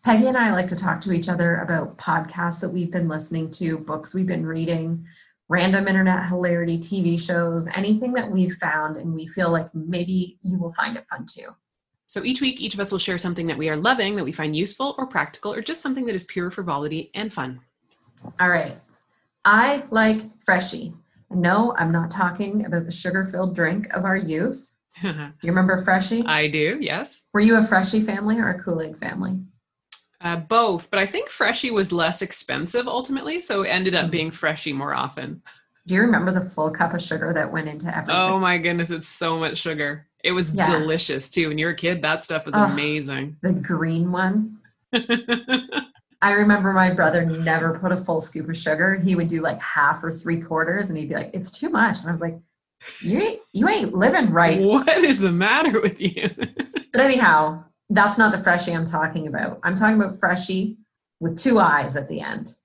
Peggy 0.04 0.28
and 0.28 0.38
I 0.38 0.52
like 0.52 0.68
to 0.68 0.76
talk 0.76 1.00
to 1.02 1.14
each 1.14 1.30
other 1.30 1.58
about 1.58 1.98
podcasts 1.98 2.60
that 2.60 2.70
we've 2.70 2.92
been 2.92 3.08
listening 3.08 3.50
to, 3.52 3.78
books 3.78 4.14
we've 4.14 4.28
been 4.28 4.46
reading, 4.46 5.06
random 5.48 5.88
internet 5.88 6.28
hilarity 6.28 6.78
TV 6.78 7.20
shows, 7.20 7.68
anything 7.76 8.14
that 8.14 8.30
we've 8.30 8.56
found, 8.56 8.98
and 8.98 9.14
we 9.14 9.28
feel 9.28 9.50
like 9.50 9.74
maybe 9.74 10.38
you 10.42 10.58
will 10.58 10.72
find 10.74 10.98
it 10.98 11.08
fun 11.10 11.26
too. 11.26 11.56
So 12.08 12.24
each 12.24 12.42
week, 12.42 12.60
each 12.60 12.74
of 12.74 12.80
us 12.80 12.92
will 12.92 13.00
share 13.00 13.18
something 13.18 13.48
that 13.48 13.58
we 13.58 13.70
are 13.70 13.78
loving, 13.78 14.16
that 14.16 14.24
we 14.24 14.32
find 14.32 14.56
useful 14.56 14.96
or 14.98 15.06
practical, 15.06 15.54
or 15.54 15.62
just 15.62 15.82
something 15.82 16.06
that 16.06 16.16
is 16.16 16.24
pure 16.26 16.52
frivolity 16.52 17.12
and 17.14 17.34
fun. 17.34 17.62
All 18.40 18.50
right. 18.50 18.76
I 19.46 19.84
like 19.92 20.22
Freshii. 20.44 20.94
No, 21.32 21.76
I'm 21.78 21.92
not 21.92 22.10
talking 22.12 22.66
about 22.66 22.86
the 22.86 22.92
sugar 22.92 23.24
filled 23.26 23.56
drink 23.56 23.88
of 23.94 24.04
our 24.06 24.18
youth. 24.18 24.74
Do 25.02 25.10
you 25.10 25.50
remember 25.50 25.78
Freshie? 25.78 26.24
I 26.26 26.48
do, 26.48 26.78
yes. 26.82 27.22
Were 27.34 27.40
you 27.40 27.58
a 27.58 27.64
Freshie 27.64 28.02
family 28.02 28.38
or 28.40 28.50
a 28.50 28.62
Kool 28.62 28.82
Aid 28.82 28.98
family? 28.98 29.40
Uh, 30.22 30.36
both, 30.36 30.90
but 30.90 31.00
I 31.00 31.06
think 31.06 31.30
Freshie 31.30 31.72
was 31.72 31.92
less 31.94 32.22
expensive 32.22 32.88
ultimately, 32.88 33.40
so 33.40 33.62
it 33.64 33.70
ended 33.70 33.96
up 33.96 34.08
Mhm. 34.08 34.12
being 34.12 34.32
Freshie 34.32 34.74
more 34.74 34.94
often. 34.94 35.42
Do 35.88 35.96
you 35.96 36.02
remember 36.02 36.32
the 36.32 36.42
full 36.42 36.70
cup 36.72 36.94
of 36.94 37.02
sugar 37.02 37.32
that 37.34 37.52
went 37.54 37.70
into 37.70 37.88
everything? 37.96 38.20
Oh 38.22 38.38
my 38.40 38.58
goodness, 38.58 38.92
it's 38.92 39.08
so 39.08 39.40
much 39.40 39.58
sugar. 39.60 40.08
It 40.24 40.34
was 40.34 40.54
Yeah. 40.54 40.70
delicious 40.70 41.30
too. 41.30 41.48
When 41.48 41.58
you 41.58 41.68
were 41.68 41.72
a 41.72 41.76
kid, 41.76 42.02
that 42.02 42.24
stuff 42.26 42.46
was 42.46 42.56
Ugh. 42.56 42.70
amazing. 42.70 43.38
The 43.42 43.54
green 43.54 44.12
one. 44.12 44.58
I 46.22 46.34
remember 46.34 46.74
my 46.74 46.92
brother 46.92 47.26
never 47.26 47.80
put 47.80 47.92
a 47.92 47.98
full 47.98 48.22
scoop 48.22 48.50
of 48.50 48.58
sugar. 48.58 48.96
He 48.96 49.16
would 49.16 49.28
do 49.28 49.42
like 49.42 49.62
half 49.62 50.04
or 50.04 50.12
three 50.12 50.42
quarters, 50.42 50.90
and 50.90 50.98
he'd 50.98 51.10
be 51.10 51.16
like, 51.16 51.32
"It's 51.34 51.52
too 51.52 51.70
much." 51.70 52.00
And 52.00 52.10
I 52.10 52.12
was 52.12 52.22
like, 52.22 52.38
"You 53.02 53.20
ain't, 53.20 53.40
you 53.54 53.70
ain't 53.70 53.94
living 53.94 54.32
right." 54.32 54.62
what 54.62 54.98
is 54.98 55.20
the 55.20 55.32
matter 55.32 55.80
with 55.82 56.00
you? 56.00 56.30
But 56.92 57.02
anyhow, 57.02 57.66
that's 57.92 58.18
not 58.18 58.32
the 58.32 58.40
freshie 58.40 58.74
I'm 58.74 58.84
talking 58.84 59.28
about. 59.28 59.60
I'm 59.62 59.76
talking 59.76 60.02
about 60.02 60.20
Freshii 60.20 60.76
with 61.20 61.38
two 61.38 61.60
eyes 61.60 61.96
at 61.96 62.10
the 62.10 62.20
end, 62.20 62.56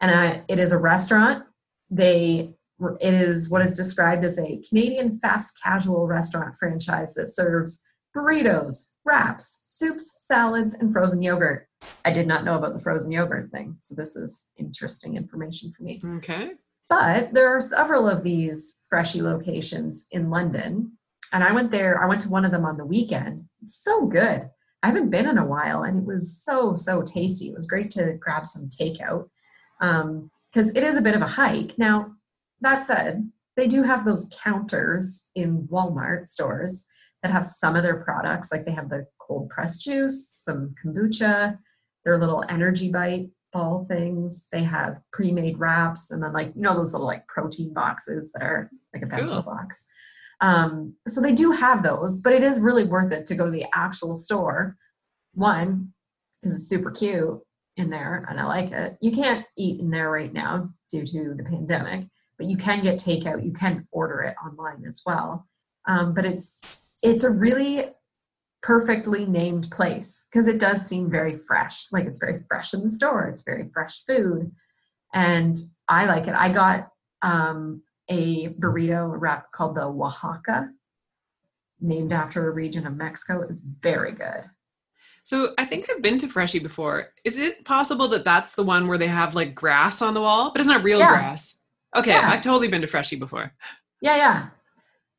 and 0.00 0.12
I, 0.12 0.44
it 0.48 0.60
is 0.60 0.70
a 0.70 0.78
restaurant. 0.78 1.44
They 1.90 2.54
it 3.00 3.14
is 3.14 3.50
what 3.50 3.62
is 3.62 3.76
described 3.76 4.24
as 4.24 4.38
a 4.38 4.62
Canadian 4.68 5.18
fast 5.18 5.60
casual 5.62 6.06
restaurant 6.06 6.56
franchise 6.56 7.14
that 7.14 7.26
serves 7.26 7.82
burritos, 8.16 8.91
wraps, 9.04 9.62
soups, 9.66 10.24
salads, 10.26 10.74
and 10.74 10.92
frozen 10.92 11.22
yogurt. 11.22 11.68
I 12.04 12.12
did 12.12 12.26
not 12.26 12.44
know 12.44 12.56
about 12.56 12.72
the 12.72 12.78
frozen 12.78 13.10
yogurt 13.10 13.50
thing, 13.50 13.76
so 13.80 13.94
this 13.94 14.16
is 14.16 14.48
interesting 14.56 15.16
information 15.16 15.72
for 15.76 15.82
me. 15.82 16.02
okay. 16.18 16.52
But 16.88 17.32
there 17.32 17.48
are 17.48 17.60
several 17.60 18.06
of 18.06 18.22
these 18.22 18.80
Freshii 18.90 19.22
locations 19.22 20.06
in 20.10 20.28
London. 20.28 20.98
And 21.32 21.42
I 21.42 21.50
went 21.52 21.70
there, 21.70 22.02
I 22.02 22.06
went 22.06 22.20
to 22.22 22.28
one 22.28 22.44
of 22.44 22.50
them 22.50 22.66
on 22.66 22.76
the 22.76 22.84
weekend. 22.84 23.46
It's 23.62 23.82
so 23.82 24.06
good. 24.06 24.50
I 24.82 24.88
haven't 24.88 25.08
been 25.08 25.26
in 25.26 25.38
a 25.38 25.46
while 25.46 25.84
and 25.84 26.00
it 26.00 26.04
was 26.04 26.36
so, 26.44 26.74
so 26.74 27.00
tasty. 27.00 27.46
It 27.46 27.54
was 27.54 27.66
great 27.66 27.90
to 27.92 28.14
grab 28.20 28.46
some 28.46 28.68
takeout 28.68 29.30
um, 29.80 30.30
because 30.52 30.74
it 30.74 30.82
is 30.82 30.96
a 30.96 31.00
bit 31.02 31.14
of 31.14 31.22
a 31.22 31.26
hike. 31.26 31.78
Now, 31.78 32.12
that 32.60 32.84
said, 32.84 33.30
they 33.56 33.68
do 33.68 33.82
have 33.84 34.04
those 34.04 34.30
counters 34.42 35.30
in 35.34 35.68
Walmart 35.68 36.28
stores 36.28 36.86
that 37.22 37.30
have 37.30 37.46
some 37.46 37.76
of 37.76 37.82
their 37.82 38.02
products, 38.02 38.50
like 38.50 38.64
they 38.64 38.72
have 38.72 38.88
the 38.88 39.06
cold 39.20 39.48
pressed 39.48 39.82
juice, 39.82 40.28
some 40.28 40.74
kombucha, 40.84 41.56
their 42.04 42.18
little 42.18 42.44
energy 42.48 42.90
bite 42.90 43.30
ball 43.52 43.84
things. 43.86 44.48
They 44.50 44.62
have 44.64 44.98
pre-made 45.12 45.58
wraps 45.58 46.10
and 46.10 46.22
then 46.22 46.32
like 46.32 46.52
you 46.56 46.62
know 46.62 46.74
those 46.74 46.92
little 46.92 47.06
like 47.06 47.26
protein 47.28 47.72
boxes 47.72 48.32
that 48.32 48.42
are 48.42 48.70
like 48.94 49.02
a 49.02 49.06
bento 49.06 49.34
Cool. 49.34 49.42
box. 49.42 49.84
Um, 50.40 50.94
so 51.06 51.20
they 51.20 51.32
do 51.34 51.52
have 51.52 51.82
those, 51.84 52.16
but 52.20 52.32
it 52.32 52.42
is 52.42 52.58
really 52.58 52.84
worth 52.84 53.12
it 53.12 53.26
to 53.26 53.34
go 53.36 53.44
to 53.44 53.50
the 53.50 53.66
actual 53.74 54.16
store. 54.16 54.76
One, 55.34 55.92
because 56.40 56.56
it's 56.56 56.68
super 56.68 56.90
cute 56.90 57.38
in 57.76 57.88
there 57.90 58.26
and 58.28 58.40
I 58.40 58.44
like 58.44 58.72
it. 58.72 58.96
You 59.00 59.12
can't 59.12 59.46
eat 59.56 59.80
in 59.80 59.90
there 59.90 60.10
right 60.10 60.32
now 60.32 60.70
due 60.90 61.06
to 61.06 61.34
the 61.34 61.44
pandemic, 61.44 62.06
but 62.36 62.46
you 62.48 62.56
can 62.56 62.82
get 62.82 62.98
takeout. 62.98 63.44
You 63.44 63.52
can 63.52 63.86
order 63.92 64.20
it 64.22 64.34
online 64.44 64.84
as 64.86 65.02
well. 65.06 65.46
Um, 65.86 66.12
but 66.12 66.24
it's 66.24 66.81
it's 67.02 67.24
a 67.24 67.30
really 67.30 67.86
perfectly 68.62 69.26
named 69.26 69.68
place 69.70 70.26
because 70.30 70.46
it 70.46 70.60
does 70.60 70.86
seem 70.86 71.10
very 71.10 71.36
fresh. 71.36 71.86
Like 71.92 72.06
it's 72.06 72.20
very 72.20 72.42
fresh 72.48 72.72
in 72.74 72.84
the 72.84 72.90
store. 72.90 73.26
It's 73.26 73.42
very 73.42 73.68
fresh 73.72 74.04
food, 74.06 74.50
and 75.12 75.54
I 75.88 76.06
like 76.06 76.26
it. 76.28 76.34
I 76.34 76.50
got 76.52 76.88
um, 77.22 77.82
a 78.08 78.48
burrito 78.50 79.12
wrap 79.18 79.50
called 79.52 79.76
the 79.76 79.82
Oaxaca, 79.84 80.70
named 81.80 82.12
after 82.12 82.48
a 82.48 82.52
region 82.52 82.86
of 82.86 82.96
Mexico. 82.96 83.42
It 83.42 83.48
was 83.48 83.58
very 83.80 84.12
good. 84.12 84.44
So 85.24 85.54
I 85.56 85.64
think 85.64 85.88
I've 85.88 86.02
been 86.02 86.18
to 86.18 86.28
Freshii 86.28 86.58
before. 86.58 87.08
Is 87.24 87.36
it 87.38 87.64
possible 87.64 88.08
that 88.08 88.24
that's 88.24 88.54
the 88.54 88.64
one 88.64 88.88
where 88.88 88.98
they 88.98 89.06
have 89.06 89.36
like 89.36 89.54
grass 89.54 90.02
on 90.02 90.14
the 90.14 90.20
wall, 90.20 90.50
but 90.52 90.60
it's 90.60 90.68
not 90.68 90.82
real 90.82 90.98
Yeah. 90.98 91.10
grass? 91.10 91.54
Okay, 91.96 92.10
Yeah. 92.10 92.28
I've 92.28 92.40
totally 92.42 92.66
been 92.68 92.80
to 92.80 92.88
Freshii 92.88 93.18
before. 93.18 93.52
Yeah, 94.00 94.16
yeah. 94.16 94.46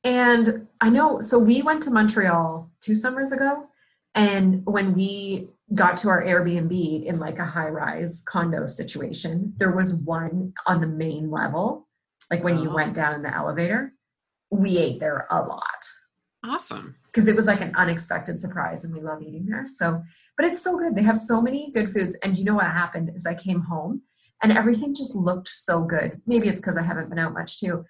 And 0.04 0.68
I 0.82 0.90
know, 0.90 1.22
so 1.22 1.40
we 1.40 1.62
went 1.62 1.82
to 1.84 1.92
Montreal 1.92 2.70
two 2.82 2.96
summers 2.96 3.32
ago. 3.32 3.68
And 4.16 4.66
when 4.66 4.94
we 4.94 5.50
got 5.74 5.98
to 5.98 6.10
our 6.10 6.24
Airbnb 6.24 7.06
in 7.06 7.20
like 7.20 7.40
a 7.40 7.46
high 7.46 7.70
rise 7.70 8.22
condo 8.28 8.66
situation, 8.66 9.54
there 9.58 9.72
was 9.72 9.96
one 9.96 10.54
on 10.68 10.82
the 10.82 10.88
main 10.88 11.32
level. 11.32 11.88
Like 12.30 12.44
when 12.44 12.60
you 12.60 12.70
Oh. 12.70 12.76
went 12.76 12.94
down 12.94 13.16
in 13.16 13.24
the 13.24 13.34
elevator, 13.34 13.94
we 14.52 14.78
ate 14.78 15.00
there 15.00 15.26
a 15.32 15.42
lot 15.42 15.84
Awesome. 16.44 16.96
because 17.08 17.28
it 17.28 17.36
was 17.36 17.48
like 17.48 17.62
an 17.62 17.74
unexpected 17.76 18.40
surprise 18.40 18.84
and 18.84 18.94
we 18.94 19.02
love 19.02 19.22
eating 19.22 19.46
there. 19.48 19.66
So, 19.66 20.04
but 20.38 20.46
it's 20.46 20.62
so 20.62 20.78
good. 20.78 20.96
They 20.96 21.02
have 21.04 21.18
so 21.18 21.42
many 21.42 21.72
good 21.72 21.92
foods. 21.92 22.16
And 22.24 22.38
you 22.38 22.44
know 22.44 22.56
what 22.56 22.66
happened 22.66 23.12
is 23.16 23.26
I 23.26 23.34
came 23.36 23.62
home 23.62 24.02
and 24.44 24.52
everything 24.52 24.94
just 24.94 25.16
looked 25.16 25.48
so 25.48 25.84
good. 25.86 26.22
Maybe 26.28 26.50
it's 26.50 26.60
because 26.60 26.78
I 26.78 26.84
haven't 26.84 27.10
been 27.10 27.20
out 27.20 27.34
much 27.34 27.60
too. 27.60 27.84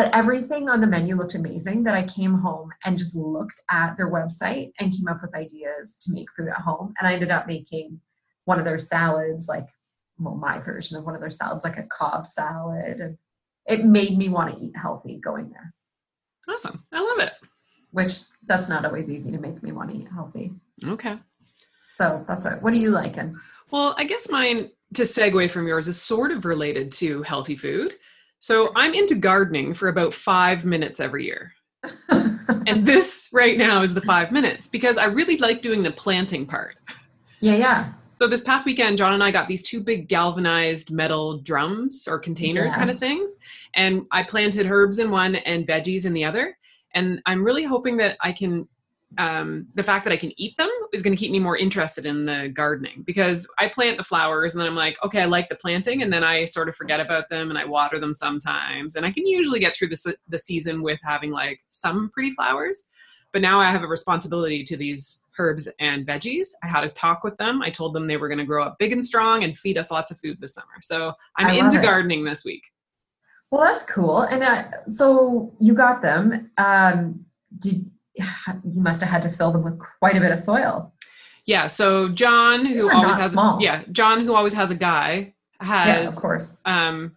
But 0.00 0.14
everything 0.14 0.70
on 0.70 0.80
the 0.80 0.86
menu 0.86 1.14
looked 1.14 1.34
amazing 1.34 1.82
that 1.82 1.94
I 1.94 2.06
came 2.06 2.32
home 2.32 2.70
and 2.86 2.96
just 2.96 3.14
looked 3.14 3.60
at 3.70 3.98
their 3.98 4.10
website 4.10 4.72
and 4.78 4.90
came 4.96 5.06
up 5.08 5.20
with 5.20 5.34
ideas 5.34 5.98
to 5.98 6.14
make 6.14 6.32
food 6.34 6.48
at 6.48 6.56
home. 6.56 6.94
And 6.98 7.06
I 7.06 7.12
ended 7.12 7.30
up 7.30 7.46
making 7.46 8.00
one 8.46 8.58
of 8.58 8.64
their 8.64 8.78
salads, 8.78 9.46
like, 9.46 9.68
well, 10.18 10.36
my 10.36 10.58
version 10.58 10.96
of 10.96 11.04
one 11.04 11.14
of 11.14 11.20
their 11.20 11.28
salads, 11.28 11.64
like 11.64 11.76
a 11.76 11.82
Cobb 11.82 12.26
salad. 12.26 12.98
And 12.98 13.18
it 13.66 13.84
made 13.84 14.16
me 14.16 14.30
want 14.30 14.54
to 14.54 14.58
eat 14.64 14.72
healthy 14.74 15.20
going 15.22 15.50
there, 15.50 15.74
Awesome. 16.48 16.82
I 16.94 17.00
love 17.02 17.18
it. 17.18 17.34
which 17.90 18.20
that's 18.46 18.70
not 18.70 18.86
always 18.86 19.10
easy 19.10 19.30
to 19.32 19.38
make 19.38 19.62
me 19.62 19.70
want 19.70 19.90
to 19.90 19.98
eat 19.98 20.08
healthy. 20.10 20.52
Okay. 20.82 21.18
So 21.88 22.24
that's 22.26 22.46
right. 22.46 22.62
What 22.62 22.72
are 22.72 22.76
you 22.78 22.88
liking? 22.88 23.36
Well, 23.70 23.94
I 23.98 24.04
guess 24.04 24.30
mine, 24.30 24.70
to 24.94 25.02
segue 25.02 25.50
from 25.50 25.66
yours, 25.66 25.88
is 25.88 26.00
sort 26.00 26.32
of 26.32 26.46
related 26.46 26.90
to 26.92 27.22
healthy 27.22 27.54
food. 27.54 27.92
So 28.40 28.72
I'm 28.74 28.94
into 28.94 29.14
gardening 29.14 29.74
for 29.74 29.88
about 29.88 30.12
five 30.12 30.64
minutes 30.64 30.98
every 30.98 31.24
year. 31.24 31.52
And 32.66 32.84
this 32.84 33.28
right 33.32 33.56
now 33.56 33.82
is 33.82 33.94
the 33.94 34.00
five 34.00 34.32
minutes 34.32 34.68
because 34.68 34.98
I 34.98 35.04
really 35.06 35.36
like 35.38 35.62
doing 35.62 35.82
the 35.82 35.92
planting 35.92 36.46
part. 36.46 36.76
yeah, 37.40 37.54
yeah. 37.54 37.92
So 38.20 38.26
this 38.26 38.42
past 38.42 38.66
weekend, 38.66 38.98
John 38.98 39.14
and 39.14 39.24
I 39.24 39.30
got 39.30 39.48
these 39.48 39.62
two 39.62 39.80
big 39.80 40.08
galvanized 40.08 40.90
metal 40.90 41.38
drums 41.38 42.06
or 42.06 42.18
containers 42.18 42.74
kind 42.74 42.90
of 42.90 42.98
things. 42.98 43.34
And 43.74 44.04
I 44.12 44.22
planted 44.22 44.66
herbs 44.66 44.98
in 44.98 45.10
one 45.10 45.36
and 45.36 45.66
veggies 45.66 46.04
in 46.04 46.12
the 46.12 46.24
other. 46.24 46.56
And 46.94 47.22
I'm 47.24 47.42
really 47.42 47.64
hoping 47.64 47.96
that 47.98 48.18
I 48.20 48.32
can, 48.32 48.68
um, 49.18 49.66
the 49.74 49.82
fact 49.82 50.04
that 50.04 50.12
I 50.12 50.16
can 50.16 50.32
eat 50.40 50.56
them 50.56 50.70
is 50.92 51.02
going 51.02 51.14
to 51.14 51.18
keep 51.18 51.32
me 51.32 51.40
more 51.40 51.56
interested 51.56 52.06
in 52.06 52.26
the 52.26 52.48
gardening 52.48 53.02
because 53.04 53.48
I 53.58 53.68
plant 53.68 53.96
the 53.98 54.04
flowers 54.04 54.54
and 54.54 54.60
then 54.60 54.68
I'm 54.68 54.76
like, 54.76 54.96
okay, 55.04 55.22
I 55.22 55.24
like 55.24 55.48
the 55.48 55.56
planting. 55.56 56.02
And 56.02 56.12
then 56.12 56.22
I 56.22 56.44
sort 56.44 56.68
of 56.68 56.76
forget 56.76 57.00
about 57.00 57.28
them 57.28 57.50
and 57.50 57.58
I 57.58 57.64
water 57.64 57.98
them 57.98 58.12
sometimes. 58.12 58.94
And 58.94 59.04
I 59.04 59.10
can 59.10 59.26
usually 59.26 59.58
get 59.58 59.74
through 59.74 59.88
the, 59.88 60.16
the 60.28 60.38
season 60.38 60.82
with 60.82 61.00
having 61.02 61.32
like 61.32 61.60
some 61.70 62.10
pretty 62.10 62.30
flowers. 62.30 62.84
But 63.32 63.42
now 63.42 63.60
I 63.60 63.70
have 63.70 63.82
a 63.82 63.88
responsibility 63.88 64.62
to 64.64 64.76
these 64.76 65.24
herbs 65.38 65.68
and 65.80 66.06
veggies. 66.06 66.48
I 66.62 66.68
had 66.68 66.84
a 66.84 66.88
talk 66.88 67.24
with 67.24 67.36
them. 67.36 67.62
I 67.62 67.70
told 67.70 67.94
them 67.94 68.06
they 68.06 68.16
were 68.16 68.28
going 68.28 68.38
to 68.38 68.44
grow 68.44 68.64
up 68.64 68.78
big 68.78 68.92
and 68.92 69.04
strong 69.04 69.44
and 69.44 69.56
feed 69.56 69.78
us 69.78 69.90
lots 69.90 70.10
of 70.10 70.18
food 70.18 70.38
this 70.40 70.54
summer. 70.54 70.80
So 70.82 71.12
I'm 71.36 71.54
into 71.54 71.78
it. 71.78 71.82
gardening 71.82 72.24
this 72.24 72.44
week. 72.44 72.62
Well, 73.50 73.62
that's 73.62 73.84
cool. 73.84 74.22
And 74.22 74.42
uh, 74.42 74.64
so 74.86 75.52
you 75.58 75.74
got 75.74 76.02
them. 76.02 76.50
Um, 76.58 77.24
did 77.58 77.90
you 78.64 78.80
must 78.80 79.00
have 79.00 79.10
had 79.10 79.22
to 79.22 79.30
fill 79.30 79.52
them 79.52 79.62
with 79.62 79.78
quite 79.98 80.16
a 80.16 80.20
bit 80.20 80.32
of 80.32 80.38
soil? 80.38 80.92
Yeah. 81.46 81.66
So 81.66 82.08
John, 82.08 82.66
who 82.66 82.90
always 82.90 83.16
has 83.16 83.32
small. 83.32 83.60
yeah, 83.60 83.82
John, 83.92 84.24
who 84.24 84.34
always 84.34 84.52
has 84.54 84.70
a 84.70 84.74
guy, 84.74 85.34
yeah, 85.62 86.08
of 86.08 86.16
course. 86.16 86.58
um, 86.64 87.16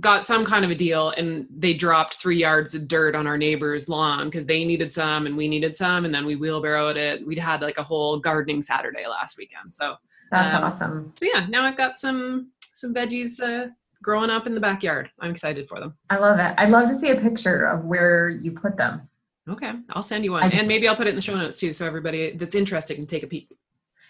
got 0.00 0.26
some 0.26 0.44
kind 0.44 0.64
of 0.64 0.70
a 0.70 0.74
deal, 0.74 1.10
and 1.10 1.46
they 1.50 1.74
dropped 1.74 2.14
three 2.14 2.38
yards 2.38 2.74
of 2.74 2.88
dirt 2.88 3.14
on 3.14 3.26
our 3.26 3.38
neighbor's 3.38 3.88
lawn 3.88 4.26
because 4.26 4.46
they 4.46 4.64
needed 4.64 4.92
some 4.92 5.26
and 5.26 5.36
we 5.36 5.48
needed 5.48 5.76
some, 5.76 6.04
and 6.04 6.14
then 6.14 6.26
we 6.26 6.36
wheelbarrowed 6.36 6.96
it. 6.96 7.26
We'd 7.26 7.38
had 7.38 7.62
like 7.62 7.78
a 7.78 7.82
whole 7.82 8.18
gardening 8.18 8.62
Saturday 8.62 9.06
last 9.06 9.38
weekend. 9.38 9.74
So 9.74 9.96
That's 10.30 10.52
um, 10.52 10.64
awesome. 10.64 11.12
so 11.16 11.26
yeah, 11.32 11.46
now 11.48 11.64
I've 11.64 11.76
got 11.76 11.98
some 11.98 12.50
some 12.60 12.94
veggies 12.94 13.40
uh, 13.40 13.70
growing 14.02 14.30
up 14.30 14.46
in 14.46 14.54
the 14.54 14.60
backyard. 14.60 15.10
I'm 15.20 15.30
excited 15.30 15.68
for 15.68 15.80
them. 15.80 15.96
I 16.10 16.18
love 16.18 16.38
it. 16.38 16.54
I'd 16.58 16.70
love 16.70 16.88
to 16.88 16.94
see 16.94 17.10
a 17.10 17.20
picture 17.20 17.64
of 17.64 17.84
where 17.84 18.28
you 18.28 18.52
put 18.52 18.76
them. 18.76 19.08
Okay, 19.48 19.72
I'll 19.90 20.02
send 20.02 20.24
you 20.24 20.32
one, 20.32 20.42
I- 20.44 20.48
and 20.48 20.66
maybe 20.66 20.88
I'll 20.88 20.96
put 20.96 21.06
it 21.06 21.10
in 21.10 21.16
the 21.16 21.22
show 21.22 21.36
notes 21.36 21.58
too, 21.58 21.72
so 21.72 21.86
everybody 21.86 22.32
that's 22.36 22.54
interested 22.56 22.96
can 22.96 23.06
take 23.06 23.22
a 23.22 23.26
peek. 23.26 23.48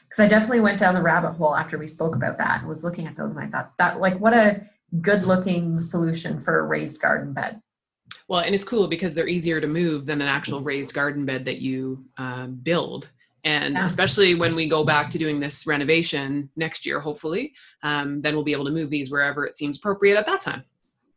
Because 0.09 0.25
I 0.25 0.28
definitely 0.28 0.61
went 0.61 0.78
down 0.78 0.95
the 0.95 1.02
rabbit 1.02 1.33
hole 1.33 1.55
after 1.57 1.76
we 1.78 1.87
spoke 1.87 2.14
about 2.14 2.38
that 2.38 2.61
and 2.61 2.69
was 2.69 2.85
looking 2.85 3.07
at 3.07 3.16
those 3.16 3.33
and 3.35 3.40
I 3.40 3.49
thought 3.49 3.73
that 3.78 4.00
like 4.00 4.19
what 4.21 4.33
a 4.35 4.64
good 5.02 5.25
looking 5.25 5.81
solution 5.81 6.38
for 6.38 6.61
a 6.61 6.62
raised 6.62 7.00
garden 7.00 7.33
bed. 7.33 7.61
Well, 8.28 8.40
and 8.40 8.55
it's 8.55 8.64
cool 8.64 8.87
because 8.87 9.14
they're 9.14 9.28
easier 9.28 9.61
to 9.61 9.66
move 9.66 10.07
than 10.07 10.21
an 10.23 10.28
actual 10.28 10.61
raised 10.61 10.95
garden 10.95 11.25
bed 11.26 11.45
that 11.47 11.59
you 11.61 12.05
um, 12.19 12.55
build. 12.55 13.11
And 13.45 13.75
Yeah. 13.75 13.85
especially 13.85 14.35
when 14.37 14.55
we 14.55 14.69
go 14.69 14.85
back 14.85 15.11
to 15.11 15.19
doing 15.19 15.38
this 15.40 15.66
renovation 15.66 16.50
next 16.57 16.87
year, 16.87 16.99
hopefully, 17.00 17.52
um, 17.83 18.23
then 18.23 18.35
we'll 18.35 18.45
be 18.45 18.52
able 18.52 18.64
to 18.64 18.71
move 18.71 18.90
these 18.90 19.11
wherever 19.11 19.45
it 19.45 19.57
seems 19.57 19.76
appropriate 19.78 20.16
at 20.16 20.26
that 20.26 20.40
time. 20.40 20.64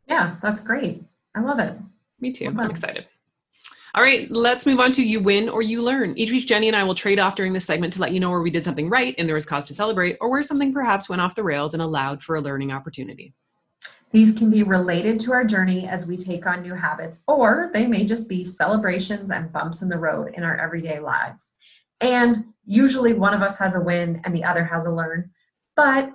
Yeah, 0.08 0.36
that's 0.42 0.62
great. 0.62 1.04
I 1.34 1.40
love 1.40 1.58
it. 1.60 1.76
Me 2.20 2.32
too. 2.32 2.50
Well 2.50 2.64
I'm 2.64 2.70
excited. 2.70 3.06
All 3.94 4.02
right, 4.02 4.30
let's 4.30 4.66
move 4.66 4.78
on 4.78 4.92
to 4.92 5.02
you 5.02 5.20
win 5.20 5.48
or 5.48 5.62
you 5.62 5.82
learn. 5.82 6.16
Each 6.16 6.30
week, 6.30 6.46
Jenny 6.46 6.68
and 6.68 6.76
I 6.76 6.84
will 6.84 6.94
trade 6.94 7.18
off 7.18 7.34
during 7.34 7.52
this 7.52 7.64
segment 7.64 7.92
to 7.94 8.00
let 8.00 8.12
you 8.12 8.20
know 8.20 8.30
where 8.30 8.40
we 8.40 8.50
did 8.50 8.64
something 8.64 8.88
right 8.88 9.16
and 9.18 9.26
there 9.26 9.34
was 9.34 9.46
cause 9.46 9.66
to 9.66 9.74
celebrate, 9.74 10.16
or 10.20 10.30
where 10.30 10.44
something 10.44 10.72
perhaps 10.72 11.08
went 11.08 11.20
off 11.20 11.34
the 11.34 11.42
rails 11.42 11.74
and 11.74 11.82
allowed 11.82 12.22
for 12.22 12.36
a 12.36 12.40
learning 12.40 12.70
opportunity. 12.70 13.34
These 14.12 14.36
can 14.36 14.50
be 14.50 14.62
related 14.62 15.18
to 15.20 15.32
our 15.32 15.44
journey 15.44 15.88
as 15.88 16.06
we 16.06 16.16
take 16.16 16.46
on 16.46 16.62
new 16.62 16.74
habits, 16.74 17.22
or 17.26 17.70
they 17.72 17.86
may 17.86 18.04
just 18.04 18.28
be 18.28 18.44
celebrations 18.44 19.30
and 19.30 19.52
bumps 19.52 19.82
in 19.82 19.88
the 19.88 19.98
road 19.98 20.34
in 20.34 20.44
our 20.44 20.56
everyday 20.56 21.00
lives. 21.00 21.52
And 22.00 22.44
usually 22.64 23.14
one 23.14 23.34
of 23.34 23.42
us 23.42 23.58
has 23.58 23.74
a 23.74 23.80
win 23.80 24.20
and 24.24 24.34
the 24.34 24.44
other 24.44 24.64
has 24.64 24.86
a 24.86 24.92
learn. 24.92 25.30
But 25.76 26.12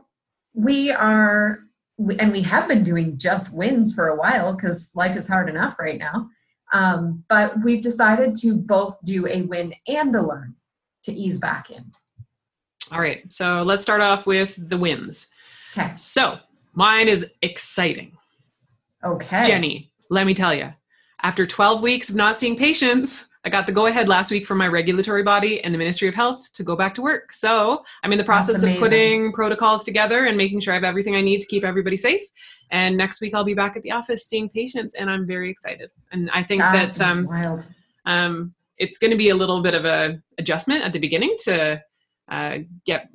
we 0.54 0.92
are, 0.92 1.60
and 2.20 2.32
we 2.32 2.42
have 2.44 2.68
been 2.68 2.84
doing 2.84 3.18
just 3.18 3.56
wins 3.56 3.94
for 3.94 4.08
a 4.08 4.16
while 4.16 4.54
because 4.54 4.92
life 4.96 5.16
is 5.16 5.28
hard 5.28 5.50
enough 5.50 5.78
right 5.78 6.00
now. 6.00 6.30
Um, 6.76 7.24
but 7.30 7.54
we've 7.64 7.82
decided 7.82 8.36
to 8.42 8.58
both 8.58 8.98
do 9.06 9.26
a 9.28 9.44
win 9.44 9.74
and 9.88 10.14
a 10.14 10.22
learn 10.22 10.56
to 11.04 11.14
ease 11.14 11.40
back 11.40 11.72
in. 11.72 11.90
All 12.92 13.00
right, 13.00 13.32
so 13.32 13.64
let's 13.64 13.82
start 13.82 14.02
off 14.02 14.28
with 14.28 14.54
the 14.58 14.78
wins. 14.78 15.28
Okay. 15.72 15.94
So 15.96 16.38
mine 16.74 17.08
is 17.08 17.26
exciting. 17.42 18.12
Okay. 19.06 19.44
Jenny, 19.46 19.90
let 20.10 20.28
me 20.28 20.34
tell 20.34 20.54
you, 20.54 20.74
after 21.26 21.44
12 21.48 21.82
weeks 21.82 22.12
of 22.12 22.16
not 22.16 22.36
seeing 22.36 22.56
patients, 22.56 23.30
I 23.46 23.50
got 23.50 23.66
the 23.66 23.72
go 23.72 23.88
ahead 23.88 24.08
last 24.08 24.30
week 24.30 24.46
from 24.46 24.60
my 24.60 24.68
regulatory 24.68 25.24
body 25.24 25.60
and 25.64 25.74
the 25.74 25.78
Ministry 25.80 26.08
of 26.08 26.14
Health 26.14 26.48
to 26.54 26.62
go 26.64 26.76
back 26.76 26.94
to 26.96 27.02
work. 27.02 27.34
So 27.34 27.84
I'm 28.04 28.12
in 28.12 28.20
the 28.20 28.24
process 28.24 28.62
of 28.62 28.78
putting 28.78 29.34
protocols 29.34 29.84
together 29.84 30.26
and 30.26 30.38
making 30.38 30.60
sure 30.60 30.74
I 30.74 30.76
have 30.76 30.84
everything 30.84 31.16
I 31.16 31.22
need 31.22 31.42
to 31.42 31.48
keep 31.48 31.64
everybody 31.64 31.98
safe. 31.98 32.22
And 32.70 32.96
next 32.96 33.22
week 33.22 33.34
I'll 33.34 33.44
be 33.44 33.56
back 33.56 33.76
at 33.76 33.82
the 33.82 33.92
office 33.92 34.28
seeing 34.28 34.50
patients, 34.50 34.94
and 34.94 35.10
I'm 35.10 35.26
very 35.26 35.50
excited. 35.50 35.90
And 36.12 36.30
I 36.30 36.44
think 36.44 36.62
That 36.62 37.02
um, 37.02 37.26
wild. 37.26 37.66
um, 38.06 38.54
it's 38.78 39.00
going 39.00 39.10
to 39.10 39.18
be 39.18 39.30
a 39.30 39.36
little 39.36 39.64
bit 39.64 39.74
of 39.74 39.86
a 39.86 40.22
adjustment 40.38 40.84
at 40.84 40.94
the 40.94 41.00
beginning 41.00 41.36
to 41.46 41.84
uh, 42.30 42.60
get 42.86 43.10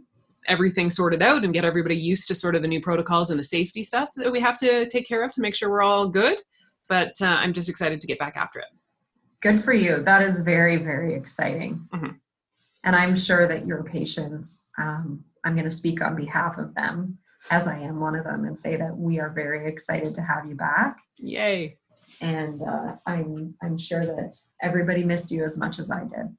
everything 0.49 0.91
sorted 0.91 1.23
out 1.23 1.45
and 1.45 1.53
get 1.53 1.65
everybody 1.65 1.97
used 1.97 2.27
to 2.27 2.35
sort 2.35 2.57
of 2.57 2.63
the 2.63 2.69
new 2.69 2.81
protocols 2.81 3.31
and 3.31 3.39
the 3.39 3.45
safety 3.45 3.85
stuff 3.85 4.09
that 4.17 4.33
we 4.33 4.41
have 4.41 4.57
to 4.57 4.89
take 4.89 5.07
care 5.07 5.23
of 5.23 5.31
to 5.31 5.41
make 5.41 5.55
sure 5.55 5.71
we're 5.71 5.83
all 5.83 6.09
good. 6.09 6.41
But 6.91 7.13
uh, 7.23 7.27
I'm 7.27 7.53
just 7.53 7.69
excited 7.69 8.01
to 8.01 8.07
get 8.09 8.19
back 8.19 8.37
after 8.37 8.59
it. 8.59 8.67
Good 9.41 9.61
for 9.61 9.73
you. 9.73 10.03
That 10.03 10.23
is 10.23 10.41
very, 10.41 10.77
very 10.77 11.15
exciting. 11.15 11.89
Mhm. 11.95 12.17
And 12.83 12.97
I'm 12.97 13.15
sure 13.17 13.47
that 13.47 13.65
your 13.65 13.85
patients, 13.85 14.69
um, 14.77 15.25
I'm 15.45 15.55
going 15.55 15.65
to 15.65 15.71
speak 15.71 16.03
on 16.03 16.17
behalf 16.17 16.59
of 16.59 16.75
them, 16.75 17.19
as 17.51 17.69
I 17.69 17.79
am 17.79 18.01
one 18.01 18.17
of 18.17 18.25
them, 18.25 18.45
and 18.45 18.59
say 18.59 18.77
that 18.77 18.95
we 18.97 19.21
are 19.21 19.31
very 19.31 19.67
excited 19.69 20.15
to 20.17 20.23
have 20.23 20.47
you 20.47 20.57
back. 20.57 20.99
Yay! 21.19 21.79
And 22.21 22.61
uh, 22.63 22.97
I'm 23.07 23.55
I'm 23.63 23.79
sure 23.79 24.05
that 24.05 24.35
everybody 24.61 25.05
missed 25.05 25.31
you 25.31 25.45
as 25.45 25.57
much 25.57 25.79
as 25.79 25.91
I 25.91 26.01
did. 26.01 26.37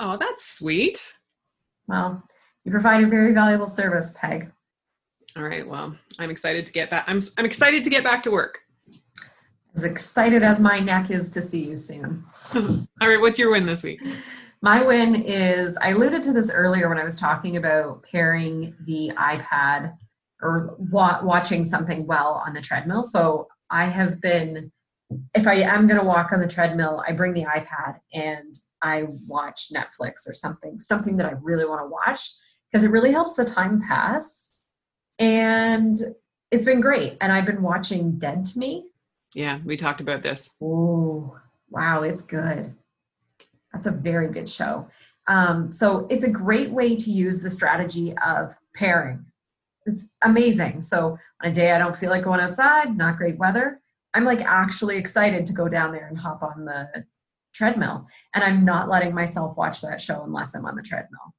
Oh, 0.00 0.16
that's 0.16 0.46
sweet. 0.58 1.12
Well, 1.86 2.22
you 2.64 2.70
provide 2.72 3.04
a 3.04 3.06
very 3.06 3.32
valuable 3.32 3.68
service, 3.68 4.16
Peg. 4.18 4.50
All 5.36 5.44
right. 5.44 5.68
Well, 5.68 5.96
I'm 6.18 6.30
excited 6.30 6.66
to 6.66 6.72
get 6.72 6.90
back. 6.90 7.04
I'm 7.06 7.20
I'm 7.36 7.44
excited 7.44 7.84
to 7.84 7.90
get 7.90 8.02
back 8.02 8.22
to 8.24 8.30
work. 8.30 8.60
As 9.76 9.84
excited 9.84 10.42
as 10.42 10.58
my 10.58 10.78
neck 10.78 11.10
is 11.10 11.28
to 11.30 11.42
see 11.42 11.64
you 11.64 11.76
soon. 11.76 12.24
All 12.54 13.08
right. 13.08 13.20
What's 13.20 13.38
your 13.38 13.50
win 13.50 13.66
this 13.66 13.82
week? 13.82 14.00
My 14.62 14.82
win 14.82 15.14
is 15.14 15.76
I 15.76 15.90
alluded 15.90 16.22
to 16.24 16.32
this 16.32 16.50
earlier 16.50 16.88
when 16.88 16.98
I 16.98 17.04
was 17.04 17.14
talking 17.14 17.58
about 17.58 18.02
pairing 18.02 18.74
the 18.86 19.12
iPad 19.18 19.94
or 20.40 20.74
wa- 20.78 21.20
watching 21.22 21.62
something 21.62 22.06
well 22.06 22.42
on 22.46 22.54
the 22.54 22.62
treadmill. 22.62 23.04
So 23.04 23.48
I 23.70 23.84
have 23.84 24.20
been, 24.22 24.72
if 25.34 25.46
I 25.46 25.54
am 25.56 25.86
going 25.86 26.00
to 26.00 26.06
walk 26.06 26.32
on 26.32 26.40
the 26.40 26.48
treadmill, 26.48 27.04
I 27.06 27.12
bring 27.12 27.34
the 27.34 27.44
iPad 27.44 27.98
and 28.14 28.54
I 28.80 29.04
watch 29.26 29.68
Netflix 29.74 30.26
or 30.26 30.32
something, 30.32 30.80
something 30.80 31.18
that 31.18 31.26
I 31.26 31.34
really 31.42 31.66
want 31.66 31.82
to 31.82 31.86
watch 31.86 32.30
because 32.70 32.82
it 32.82 32.90
really 32.90 33.12
helps 33.12 33.34
the 33.34 33.44
time 33.44 33.82
pass. 33.86 34.52
And 35.18 35.98
it's 36.50 36.64
been 36.64 36.80
great. 36.80 37.18
And 37.20 37.30
I've 37.30 37.46
been 37.46 37.62
watching 37.62 38.18
Dead 38.18 38.46
to 38.46 38.58
Me. 38.58 38.86
Yeah, 39.36 39.58
we 39.66 39.76
talked 39.76 40.00
about 40.00 40.22
this. 40.22 40.48
Oh, 40.62 41.38
wow, 41.68 42.02
it's 42.02 42.22
good. 42.22 42.74
That's 43.70 43.84
a 43.84 43.90
very 43.90 44.28
good 44.32 44.48
show. 44.48 44.88
Um, 45.28 45.70
so 45.70 46.06
it's 46.08 46.24
a 46.24 46.30
great 46.30 46.70
way 46.70 46.96
to 46.96 47.10
use 47.10 47.42
the 47.42 47.50
strategy 47.50 48.14
of 48.26 48.54
pairing. 48.74 49.26
It's 49.84 50.08
amazing. 50.24 50.80
So 50.80 51.18
on 51.42 51.50
a 51.50 51.52
day 51.52 51.72
I 51.72 51.78
don't 51.78 51.94
feel 51.94 52.08
like 52.08 52.24
going 52.24 52.40
outside, 52.40 52.96
not 52.96 53.18
great 53.18 53.36
weather, 53.36 53.82
I'm 54.14 54.24
like 54.24 54.40
actually 54.40 54.96
excited 54.96 55.44
to 55.44 55.52
go 55.52 55.68
down 55.68 55.92
there 55.92 56.06
and 56.08 56.16
hop 56.16 56.42
on 56.42 56.64
the 56.64 57.04
treadmill. 57.54 58.06
And 58.34 58.42
I'm 58.42 58.64
not 58.64 58.88
letting 58.88 59.14
myself 59.14 59.58
watch 59.58 59.82
that 59.82 60.00
show 60.00 60.22
unless 60.22 60.54
I'm 60.54 60.64
on 60.64 60.76
the 60.76 60.82
treadmill. 60.82 61.34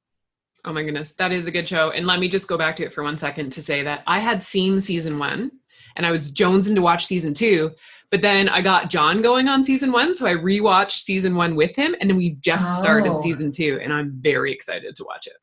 Oh 0.64 0.72
my 0.72 0.84
goodness, 0.84 1.14
that 1.14 1.32
is 1.32 1.48
a 1.48 1.50
good 1.50 1.68
show. 1.68 1.90
And 1.90 2.06
let 2.06 2.20
me 2.20 2.28
just 2.28 2.46
go 2.46 2.56
back 2.56 2.76
to 2.76 2.84
it 2.84 2.94
for 2.94 3.02
one 3.02 3.18
second 3.18 3.50
to 3.54 3.62
say 3.62 3.82
that 3.82 4.04
I 4.06 4.20
had 4.20 4.44
seen 4.44 4.80
season 4.80 5.18
one 5.18 5.50
and 5.98 6.06
I 6.06 6.10
was 6.10 6.32
jonesing 6.32 6.74
to 6.76 6.80
watch 6.80 7.04
season 7.04 7.34
two, 7.34 7.72
but 8.10 8.22
then 8.22 8.48
I 8.48 8.62
got 8.62 8.88
John 8.88 9.20
going 9.20 9.48
on 9.48 9.62
season 9.64 9.92
one. 9.92 10.14
So 10.14 10.26
I 10.26 10.32
rewatched 10.34 11.00
season 11.00 11.34
one 11.34 11.54
with 11.56 11.76
him 11.76 11.94
and 12.00 12.08
then 12.08 12.16
we 12.16 12.30
just 12.40 12.78
started 12.78 13.12
Oh. 13.12 13.20
season 13.20 13.50
two 13.52 13.78
and 13.82 13.92
I'm 13.92 14.12
very 14.22 14.52
excited 14.52 14.96
to 14.96 15.04
watch 15.04 15.26
it. 15.26 15.34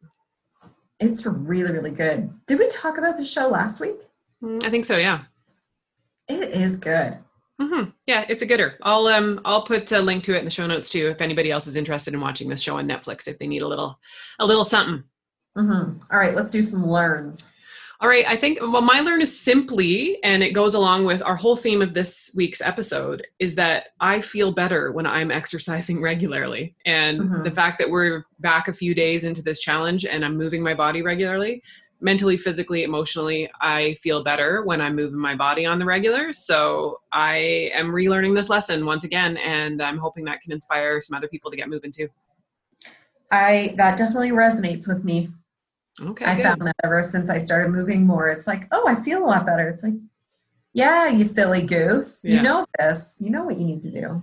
It's 1.00 1.26
really, 1.26 1.74
really 1.74 1.92
good. 1.92 2.32
Did 2.48 2.58
we 2.58 2.68
talk 2.70 2.98
about 2.98 3.18
the 3.18 3.26
show 3.26 3.50
last 3.50 3.80
week? 3.82 4.00
Mm, 4.42 4.64
I 4.64 4.70
think 4.72 4.86
so, 4.86 4.98
yeah. 4.98 5.24
It 6.30 6.54
is 6.60 6.78
good. 6.78 7.18
hmm 7.62 7.84
Yeah, 8.08 8.26
it's 8.30 8.42
a 8.42 8.46
gooder. 8.46 8.78
I'll 8.82 9.06
um 9.08 9.42
I'll 9.46 9.62
put 9.64 9.92
a 9.92 10.00
link 10.02 10.24
to 10.24 10.36
it 10.36 10.40
in 10.40 10.46
the 10.46 10.52
show 10.52 10.66
notes 10.66 10.90
too 10.90 11.08
if 11.10 11.22
anybody 11.22 11.52
else 11.52 11.68
is 11.68 11.76
interested 11.76 12.14
in 12.14 12.22
watching 12.22 12.50
this 12.50 12.62
show 12.62 12.78
on 12.78 12.88
Netflix 12.88 13.28
if 13.28 13.38
they 13.38 13.48
need 13.48 13.62
a 13.62 13.68
little 13.68 14.00
a 14.40 14.46
little 14.46 14.64
something. 14.64 15.04
hmm 15.56 15.98
All 16.12 16.18
right, 16.20 16.34
let's 16.34 16.50
do 16.52 16.64
some 16.64 16.86
learns. 16.86 17.52
All 18.06 18.12
right, 18.12 18.26
I 18.28 18.36
think 18.36 18.60
well 18.62 18.84
my 18.84 19.00
learn 19.00 19.20
is 19.20 19.36
simply 19.36 20.24
and 20.24 20.44
it 20.44 20.52
goes 20.52 20.76
along 20.76 21.06
with 21.06 21.24
our 21.24 21.36
whole 21.36 21.56
theme 21.56 21.82
of 21.82 21.96
this 21.96 22.30
week's 22.36 22.62
episode 22.62 23.26
is 23.40 23.56
that 23.56 23.88
I 24.00 24.22
feel 24.22 24.52
better 24.52 24.92
when 24.92 25.08
I'm 25.08 25.32
exercising 25.32 26.00
regularly. 26.12 26.76
And 26.86 27.22
Mhm. 27.22 27.44
the 27.44 27.50
fact 27.50 27.80
that 27.80 27.90
we're 27.90 28.26
back 28.38 28.68
a 28.68 28.74
few 28.74 28.94
days 28.94 29.24
into 29.24 29.42
this 29.42 29.60
challenge 29.60 30.06
and 30.06 30.24
I'm 30.24 30.38
moving 30.38 30.62
my 30.62 30.76
body 30.76 31.02
regularly, 31.02 31.64
mentally, 32.00 32.38
physically, 32.38 32.84
emotionally, 32.84 33.50
I 33.60 33.96
feel 33.96 34.22
better 34.22 34.64
when 34.64 34.82
I'm 34.82 34.96
moving 34.96 35.18
my 35.18 35.34
body 35.34 35.66
on 35.66 35.80
the 35.80 35.86
regular. 35.86 36.32
So 36.32 37.00
I 37.12 37.72
am 37.74 37.88
relearning 37.88 38.36
this 38.36 38.50
lesson 38.50 38.86
once 38.86 39.04
again 39.04 39.38
and 39.38 39.82
I'm 39.82 39.98
hoping 39.98 40.26
that 40.26 40.42
can 40.42 40.52
inspire 40.52 41.02
some 41.02 41.18
other 41.18 41.28
people 41.28 41.50
to 41.50 41.58
get 41.58 41.70
moving 41.70 41.92
too. 41.92 42.10
I 43.32 43.74
that 43.78 43.98
definitely 43.98 44.30
resonates 44.30 44.88
with 44.88 45.04
me. 45.04 45.30
Okay. 46.02 46.26
I 46.26 46.36
good. 46.36 46.44
found 46.44 46.62
that 46.62 46.76
ever 46.84 47.04
since 47.04 47.30
I 47.30 47.38
started 47.38 47.72
moving 47.72 48.06
more, 48.06 48.28
it's 48.30 48.48
like, 48.48 48.68
oh, 48.72 48.88
I 48.88 48.96
feel 48.96 49.24
a 49.24 49.28
lot 49.28 49.46
better. 49.46 49.70
It's 49.70 49.84
like, 49.84 49.94
yeah, 50.74 51.08
you 51.08 51.24
silly 51.24 51.62
goose. 51.62 52.22
Yeah. 52.24 52.36
You 52.36 52.42
know 52.42 52.66
this. 52.78 53.18
You 53.20 53.30
know 53.30 53.44
what 53.44 53.58
you 53.58 53.66
need 53.66 53.82
to 53.84 53.92
do. 53.92 54.22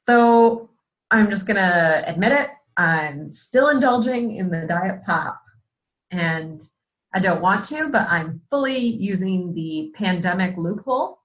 So 0.00 0.70
I'm 1.10 1.28
just 1.28 1.46
gonna 1.46 2.02
admit 2.06 2.32
it. 2.32 2.50
I'm 2.76 3.32
still 3.32 3.68
indulging 3.68 4.36
in 4.36 4.50
the 4.50 4.66
diet 4.66 5.04
pop. 5.04 5.40
And 6.10 6.60
I 7.14 7.20
don't 7.20 7.40
want 7.40 7.64
to, 7.66 7.88
but 7.88 8.06
I'm 8.08 8.40
fully 8.50 8.78
using 8.78 9.54
the 9.54 9.92
pandemic 9.94 10.56
loophole 10.56 11.18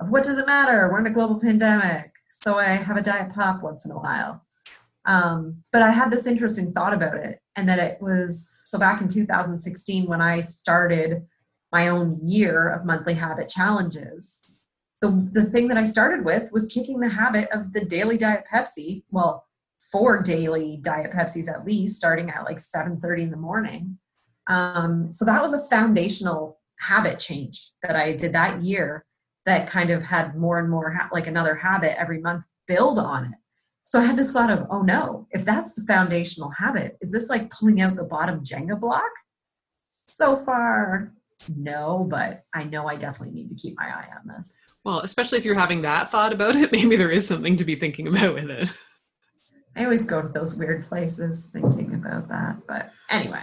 of 0.00 0.10
what 0.10 0.24
does 0.24 0.38
it 0.38 0.46
matter? 0.46 0.88
We're 0.90 1.00
in 1.00 1.06
a 1.06 1.10
global 1.10 1.40
pandemic. 1.40 2.12
So 2.28 2.58
I 2.58 2.64
have 2.64 2.96
a 2.96 3.02
diet 3.02 3.32
pop 3.34 3.62
once 3.62 3.84
in 3.84 3.92
a 3.92 3.98
while. 3.98 4.44
Um, 5.06 5.62
but 5.72 5.82
I 5.82 5.90
had 5.90 6.10
this 6.10 6.26
interesting 6.26 6.72
thought 6.72 6.92
about 6.92 7.16
it, 7.16 7.39
and 7.60 7.68
that 7.68 7.78
it 7.78 8.00
was 8.00 8.58
so 8.64 8.78
back 8.78 9.02
in 9.02 9.08
2016 9.08 10.06
when 10.06 10.22
I 10.22 10.40
started 10.40 11.26
my 11.70 11.88
own 11.88 12.18
year 12.22 12.70
of 12.70 12.86
monthly 12.86 13.12
habit 13.12 13.50
challenges. 13.50 14.60
The, 15.02 15.28
the 15.32 15.44
thing 15.44 15.68
that 15.68 15.76
I 15.76 15.84
started 15.84 16.24
with 16.24 16.50
was 16.52 16.66
kicking 16.66 17.00
the 17.00 17.08
habit 17.08 17.48
of 17.52 17.74
the 17.74 17.84
daily 17.84 18.16
diet 18.16 18.44
Pepsi. 18.50 19.04
Well, 19.10 19.46
four 19.92 20.22
daily 20.22 20.78
diet 20.80 21.12
Pepsis 21.12 21.50
at 21.50 21.66
least, 21.66 21.96
starting 21.96 22.30
at 22.30 22.44
like 22.44 22.58
7:30 22.58 23.24
in 23.24 23.30
the 23.30 23.36
morning. 23.36 23.98
Um, 24.46 25.12
so 25.12 25.26
that 25.26 25.42
was 25.42 25.52
a 25.52 25.66
foundational 25.68 26.58
habit 26.78 27.18
change 27.18 27.72
that 27.82 27.94
I 27.94 28.16
did 28.16 28.32
that 28.32 28.62
year. 28.62 29.04
That 29.44 29.68
kind 29.68 29.90
of 29.90 30.02
had 30.02 30.34
more 30.34 30.58
and 30.58 30.70
more 30.70 30.90
ha- 30.92 31.10
like 31.12 31.26
another 31.26 31.54
habit 31.54 31.98
every 32.00 32.20
month 32.20 32.46
build 32.66 32.98
on 32.98 33.26
it. 33.26 33.39
So 33.90 33.98
I 33.98 34.04
had 34.04 34.16
this 34.16 34.32
thought 34.32 34.50
of, 34.50 34.68
oh 34.70 34.82
no, 34.82 35.26
if 35.32 35.44
that's 35.44 35.74
the 35.74 35.82
foundational 35.82 36.48
habit, 36.50 36.96
is 37.00 37.10
this 37.10 37.28
like 37.28 37.50
pulling 37.50 37.80
out 37.80 37.96
the 37.96 38.04
bottom 38.04 38.38
Jenga 38.44 38.78
block? 38.78 39.10
So 40.06 40.36
far, 40.36 41.12
no, 41.56 42.06
but 42.08 42.44
I 42.54 42.62
know 42.62 42.86
I 42.86 42.94
definitely 42.94 43.34
need 43.34 43.48
to 43.48 43.56
keep 43.56 43.76
my 43.76 43.86
eye 43.88 44.06
on 44.16 44.32
this. 44.32 44.62
Well, 44.84 45.00
especially 45.00 45.38
if 45.38 45.44
you're 45.44 45.58
having 45.58 45.82
that 45.82 46.08
thought 46.08 46.32
about 46.32 46.54
it, 46.54 46.70
maybe 46.72 46.94
there 46.94 47.10
is 47.10 47.26
something 47.26 47.56
to 47.56 47.64
be 47.64 47.74
thinking 47.74 48.06
about 48.06 48.34
with 48.34 48.48
it. 48.48 48.70
I 49.74 49.82
always 49.82 50.04
go 50.04 50.22
to 50.22 50.28
those 50.28 50.56
weird 50.56 50.86
places 50.86 51.48
thinking 51.52 51.94
about 51.94 52.28
that. 52.28 52.64
But 52.68 52.92
anyway, 53.08 53.42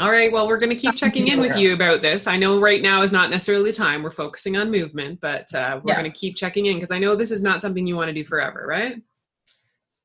All 0.00 0.10
right. 0.10 0.32
Well, 0.32 0.48
we're 0.48 0.58
going 0.58 0.70
to 0.70 0.76
keep 0.76 0.96
checking 0.96 1.28
in 1.28 1.38
with 1.38 1.56
you 1.56 1.72
about 1.78 2.02
this. 2.02 2.26
I 2.26 2.36
know 2.36 2.58
right 2.58 2.82
now 2.82 3.02
is 3.02 3.12
not 3.12 3.30
necessarily 3.30 3.70
the 3.70 3.76
time. 3.76 4.02
We're 4.02 4.10
focusing 4.10 4.56
on 4.56 4.72
movement, 4.72 5.20
but 5.20 5.54
uh, 5.54 5.78
we're 5.84 5.92
Yeah. 5.92 6.00
going 6.00 6.12
to 6.12 6.18
keep 6.18 6.34
checking 6.34 6.66
in 6.66 6.78
because 6.78 6.90
I 6.90 6.98
know 6.98 7.14
this 7.14 7.30
is 7.30 7.44
not 7.44 7.62
something 7.62 7.86
you 7.86 7.94
want 7.94 8.08
to 8.08 8.12
do 8.12 8.24
forever, 8.24 8.64
right? 8.66 9.00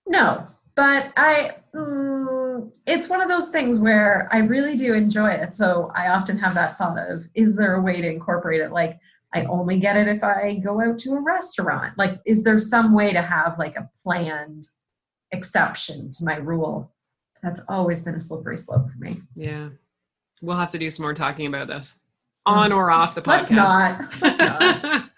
No, 0.10 0.45
but 0.76 1.13
I, 1.15 1.52
mm, 1.74 2.72
it's 2.88 3.10
one 3.10 3.22
of 3.22 3.30
those 3.30 3.50
things 3.50 3.80
where 3.80 4.28
I 4.32 4.39
really 4.39 4.76
do 4.76 4.93
enjoy 4.93 5.30
it. 5.30 5.54
So 5.54 5.91
I 5.95 6.10
often 6.10 6.38
have 6.39 6.56
that 6.56 6.78
thought 6.78 6.98
of, 6.98 7.28
is 7.36 7.56
there 7.56 7.76
a 7.76 7.82
way 7.82 8.02
to 8.02 8.10
incorporate 8.10 8.60
it? 8.60 8.72
Like, 8.72 9.00
I 9.34 9.45
only 9.45 9.80
get 9.80 9.95
it 9.95 10.08
if 10.08 10.24
I 10.24 10.56
go 10.56 10.82
out 10.82 10.98
to 11.00 11.12
a 11.12 11.22
restaurant. 11.22 11.95
Like, 11.98 12.19
is 12.26 12.43
there 12.43 12.58
some 12.58 12.93
way 12.93 13.13
to 13.13 13.22
have 13.22 13.60
like 13.60 13.76
a 13.76 13.88
planned 14.02 14.67
exception 15.32 16.10
to 16.10 16.26
my 16.26 16.38
rule? 16.38 16.91
That's 17.43 17.63
always 17.69 18.02
been 18.02 18.15
a 18.15 18.19
slippery 18.19 18.58
slope 18.58 18.89
for 18.89 18.98
me. 18.98 19.17
Yeah. 19.36 19.69
We'll 20.41 20.58
have 20.58 20.72
to 20.72 20.80
do 20.80 20.89
some 20.89 21.04
more 21.04 21.13
talking 21.13 21.45
about 21.45 21.67
this 21.67 21.95
on 22.48 22.72
or 22.72 22.89
off 22.89 23.13
the 23.13 23.22
podcast. 23.22 23.28
Let's 23.28 23.52
not. 23.52 24.22
Let's 24.22 24.39
not. 24.39 25.10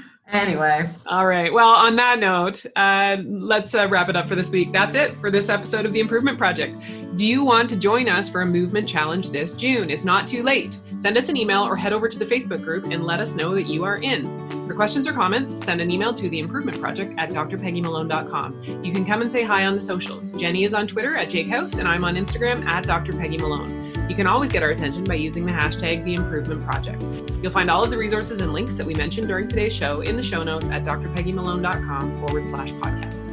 Anyway, 0.32 0.84
All 1.06 1.24
right. 1.24 1.52
Well, 1.52 1.68
on 1.68 1.94
that 1.96 2.18
note, 2.18 2.66
uh, 2.74 3.18
let's 3.24 3.74
uh, 3.74 3.86
wrap 3.88 4.08
it 4.08 4.16
up 4.16 4.26
for 4.26 4.34
this 4.34 4.50
week. 4.50 4.72
That's 4.72 4.96
it 4.96 5.12
for 5.20 5.30
this 5.30 5.48
episode 5.48 5.86
of 5.86 5.92
the 5.92 6.00
Improvement 6.00 6.36
Project. 6.36 6.80
Do 7.14 7.24
you 7.24 7.44
want 7.44 7.70
to 7.70 7.76
join 7.76 8.08
us 8.08 8.28
for 8.28 8.40
a 8.40 8.46
movement 8.46 8.88
challenge 8.88 9.30
this 9.30 9.54
June? 9.54 9.88
It's 9.88 10.04
not 10.04 10.26
too 10.26 10.42
late. 10.42 10.80
Send 10.98 11.16
us 11.16 11.28
an 11.28 11.36
email 11.36 11.62
or 11.62 11.76
head 11.76 11.92
over 11.92 12.08
to 12.08 12.18
the 12.18 12.24
Facebook 12.24 12.64
group 12.64 12.86
and 12.86 13.04
let 13.04 13.20
us 13.20 13.36
know 13.36 13.54
that 13.54 13.68
you 13.68 13.84
are 13.84 13.98
in. 13.98 14.22
For 14.66 14.74
questions 14.74 15.06
or 15.06 15.12
comments, 15.12 15.64
send 15.64 15.80
an 15.80 15.92
email 15.92 16.12
to 16.14 16.28
the 16.28 16.40
Improvement 16.40 16.80
Project 16.80 17.14
at 17.18 17.30
drpeggymalone.com. 17.30 18.82
You 18.82 18.92
can 18.92 19.04
come 19.04 19.22
and 19.22 19.30
say 19.30 19.44
hi 19.44 19.64
on 19.64 19.74
the 19.74 19.80
socials. 19.80 20.32
Jenny 20.32 20.64
is 20.64 20.74
on 20.74 20.88
Twitter 20.88 21.14
at 21.16 21.28
jakehouse, 21.28 21.78
and 21.78 21.86
I'm 21.86 22.04
on 22.04 22.16
Instagram 22.16 22.64
at 22.66 22.84
drpeggymalone. 22.84 23.85
You 24.08 24.14
can 24.14 24.28
always 24.28 24.52
get 24.52 24.62
our 24.62 24.70
attention 24.70 25.02
by 25.02 25.14
using 25.14 25.44
the 25.44 25.52
hashtag 25.52 26.04
the 26.04 26.14
Improvement 26.14 26.64
Project. 26.64 27.02
You'll 27.42 27.50
find 27.50 27.68
all 27.68 27.82
of 27.82 27.90
the 27.90 27.98
resources 27.98 28.40
and 28.40 28.52
links 28.52 28.76
that 28.76 28.86
we 28.86 28.94
mentioned 28.94 29.26
during 29.26 29.48
today's 29.48 29.74
show 29.74 30.00
in 30.02 30.16
the 30.16 30.22
show 30.22 30.44
notes 30.44 30.68
at 30.70 30.84
drpeggymalone.com 30.84 32.16
forward 32.18 32.46
slash 32.46 32.70
podcast. 32.74 33.24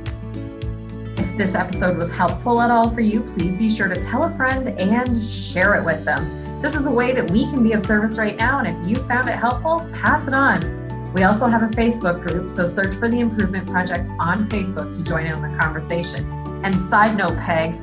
if 1.20 1.38
this 1.38 1.54
episode 1.54 1.96
was 1.96 2.12
helpful 2.12 2.60
at 2.60 2.72
all 2.72 2.90
for 2.90 3.02
you, 3.02 3.22
please 3.22 3.56
be 3.56 3.72
sure 3.72 3.88
to 3.88 4.02
tell 4.02 4.24
a 4.24 4.36
friend 4.36 4.70
and 4.80 5.24
share 5.24 5.76
it 5.76 5.86
with 5.86 6.04
them. 6.06 6.24
This 6.64 6.76
is 6.76 6.88
a 6.88 6.92
way 6.92 7.14
that 7.14 7.30
we 7.30 7.46
can 7.46 7.62
be 7.62 7.74
of 7.74 7.84
service 7.84 8.18
right 8.18 8.38
now, 8.38 8.60
and 8.60 8.68
if 8.68 8.88
you 8.88 8.96
found 9.08 9.30
it 9.30 9.36
helpful, 9.36 9.88
pass 9.94 10.28
it 10.28 10.34
on. 10.34 11.14
We 11.14 11.22
also 11.24 11.46
have 11.46 11.62
a 11.62 11.68
Facebook 11.68 12.26
group, 12.26 12.50
so 12.50 12.66
search 12.66 12.96
for 12.96 13.10
the 13.10 13.20
Improvement 13.20 13.68
Project 13.68 14.10
on 14.20 14.50
Facebook 14.50 14.96
to 14.96 15.04
join 15.04 15.28
in 15.28 15.40
the 15.40 15.56
conversation. 15.56 16.28
And 16.64 16.74
side 16.74 17.16
note, 17.16 17.38
Peg, 17.38 17.76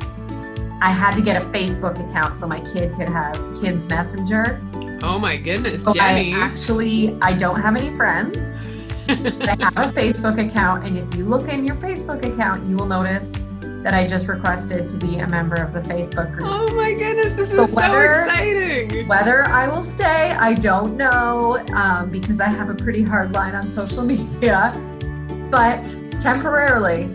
I 0.83 0.91
had 0.91 1.15
to 1.17 1.23
get 1.23 1.41
a 1.43 1.45
Facebook 1.47 1.99
account 2.09 2.35
so 2.35 2.47
my 2.47 2.61
kid 2.73 2.95
could 2.95 3.09
have 3.09 3.35
Kids 3.61 3.89
Messenger. 3.89 4.61
Oh 5.03 5.19
my 5.19 5.37
goodness, 5.37 5.83
So 5.85 5.93
Jenny. 5.95 6.35
I 6.35 6.39
actually 6.39 7.17
I 7.23 7.33
don't 7.35 7.61
have 7.61 7.77
any 7.77 7.95
friends. 7.97 8.67
I 9.09 9.13
have 9.13 9.77
a 9.77 9.93
Facebook 10.01 10.39
account, 10.47 10.87
and 10.87 10.97
if 10.97 11.15
you 11.15 11.25
look 11.25 11.49
in 11.49 11.67
your 11.67 11.77
Facebook 11.77 12.25
account, 12.25 12.69
you 12.69 12.77
will 12.77 12.87
notice 12.87 13.33
that 13.83 13.95
I 13.95 14.07
just 14.07 14.29
requested 14.29 14.87
to 14.89 14.97
be 14.99 15.19
a 15.19 15.29
member 15.29 15.57
of 15.57 15.73
the 15.73 15.81
Facebook 15.81 16.31
group. 16.37 16.45
oh 16.51 16.73
my 16.75 16.93
goodness, 16.93 17.33
this 17.33 17.51
So 17.51 17.63
is 17.63 17.73
so 17.73 17.79
exciting. 18.03 19.09
Whether 19.09 19.47
I 19.49 19.69
will 19.69 19.83
stay, 19.83 20.33
I 20.33 20.53
don't 20.55 20.97
know, 20.99 21.65
um, 21.75 22.11
because 22.11 22.41
I 22.41 22.49
have 22.49 22.69
a 22.71 22.75
pretty 22.75 23.03
hard 23.03 23.33
line 23.33 23.55
on 23.55 23.65
social 23.65 24.05
media. 24.13 24.73
But 25.51 25.83
temporarily, 26.21 27.11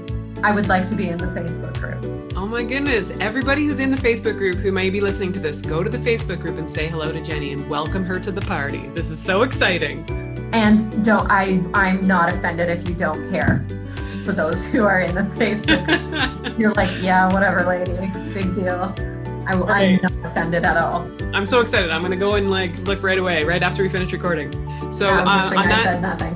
I 0.46 0.52
would 0.52 0.68
like 0.68 0.86
to 0.86 0.96
be 0.96 1.10
in 1.10 1.18
the 1.18 1.26
Facebook 1.26 1.74
group. 1.80 2.34
Oh 2.36 2.46
my 2.46 2.64
goodness. 2.64 3.10
Everybody 3.20 3.66
who's 3.66 3.80
in 3.80 3.90
the 3.90 3.98
Facebook 3.98 4.38
group 4.38 4.58
who 4.58 4.72
may 4.72 4.92
be 4.92 5.02
listening 5.02 5.34
to 5.34 5.40
this, 5.40 5.64
go 5.64 5.82
to 5.82 5.90
the 5.90 5.98
Facebook 5.98 6.40
group 6.40 6.60
and 6.60 6.70
say 6.70 6.88
hello 6.88 7.12
to 7.12 7.20
Jenny 7.20 7.52
and 7.52 7.68
welcome 7.68 8.06
her 8.06 8.20
to 8.20 8.32
the 8.32 8.42
party. 8.42 8.86
This 8.90 9.10
is 9.10 9.20
so 9.20 9.42
exciting. 9.42 10.06
And 10.54 11.04
don't 11.04 11.32
I? 11.32 11.64
I'm 11.74 12.00
not 12.06 12.32
offended 12.32 12.70
if 12.70 12.88
you 12.88 12.94
don't 12.94 13.28
care. 13.32 13.66
For 14.24 14.34
those 14.34 14.68
who 14.72 14.84
are 14.84 15.02
in 15.02 15.16
the 15.16 15.22
Facebook 15.36 15.84
group. 16.44 16.60
You're 16.60 16.74
like, 16.74 16.92
yeah, 17.02 17.28
whatever, 17.34 17.66
lady. 17.66 17.94
Big 18.32 18.54
deal. 18.54 18.94
I, 19.48 19.54
I'm 19.54 19.64
Right. 19.64 20.00
not 20.00 20.12
offended 20.24 20.64
at 20.64 20.78
all. 20.78 21.10
I'm 21.34 21.48
so 21.48 21.60
excited. 21.62 21.90
I'm 21.90 22.02
going 22.02 22.12
to 22.12 22.18
go 22.18 22.36
and 22.36 22.52
like 22.52 22.78
look 22.86 23.02
right 23.02 23.18
away, 23.18 23.44
right 23.46 23.64
after 23.64 23.82
we 23.82 23.90
finish 23.90 24.14
recording. 24.14 24.52
So 24.94 25.08
I'm 25.08 25.28
uh, 25.28 25.48
on, 25.48 25.58
I 25.58 25.64
that, 25.64 25.84
said 25.86 26.02
nothing. 26.04 26.35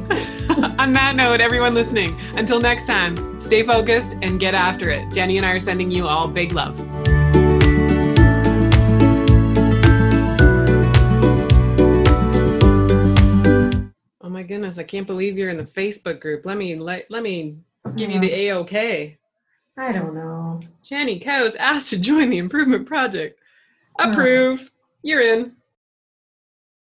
on 0.77 0.91
that 0.91 1.15
note, 1.15 1.39
everyone 1.39 1.73
listening, 1.73 2.19
until 2.35 2.59
next 2.59 2.85
time, 2.85 3.39
stay 3.39 3.63
focused 3.63 4.17
and 4.21 4.41
get 4.41 4.53
after 4.53 4.89
it. 4.89 5.09
Jenny 5.13 5.37
and 5.37 5.45
I 5.45 5.51
are 5.51 5.59
sending 5.59 5.89
you 5.89 6.05
all 6.05 6.27
big 6.27 6.51
love. 6.51 6.77
Oh 14.21 14.29
my 14.29 14.43
goodness, 14.43 14.77
I 14.77 14.83
can't 14.83 15.07
believe 15.07 15.37
you're 15.37 15.49
in 15.49 15.55
the 15.55 15.63
Facebook 15.63 16.19
group. 16.19 16.45
Let 16.45 16.57
me 16.57 16.75
let, 16.75 17.09
let 17.09 17.23
me 17.23 17.59
give 17.95 18.11
you 18.11 18.19
the 18.19 18.33
A-OK. 18.33 19.17
I 19.77 19.91
don't 19.93 20.13
know. 20.13 20.59
Jenny 20.83 21.21
Kaus 21.21 21.55
asked 21.57 21.89
to 21.91 21.99
join 21.99 22.29
the 22.29 22.37
improvement 22.37 22.85
project. 22.85 23.39
Approve. 23.97 24.71
You're 25.03 25.21
in. 25.21 25.53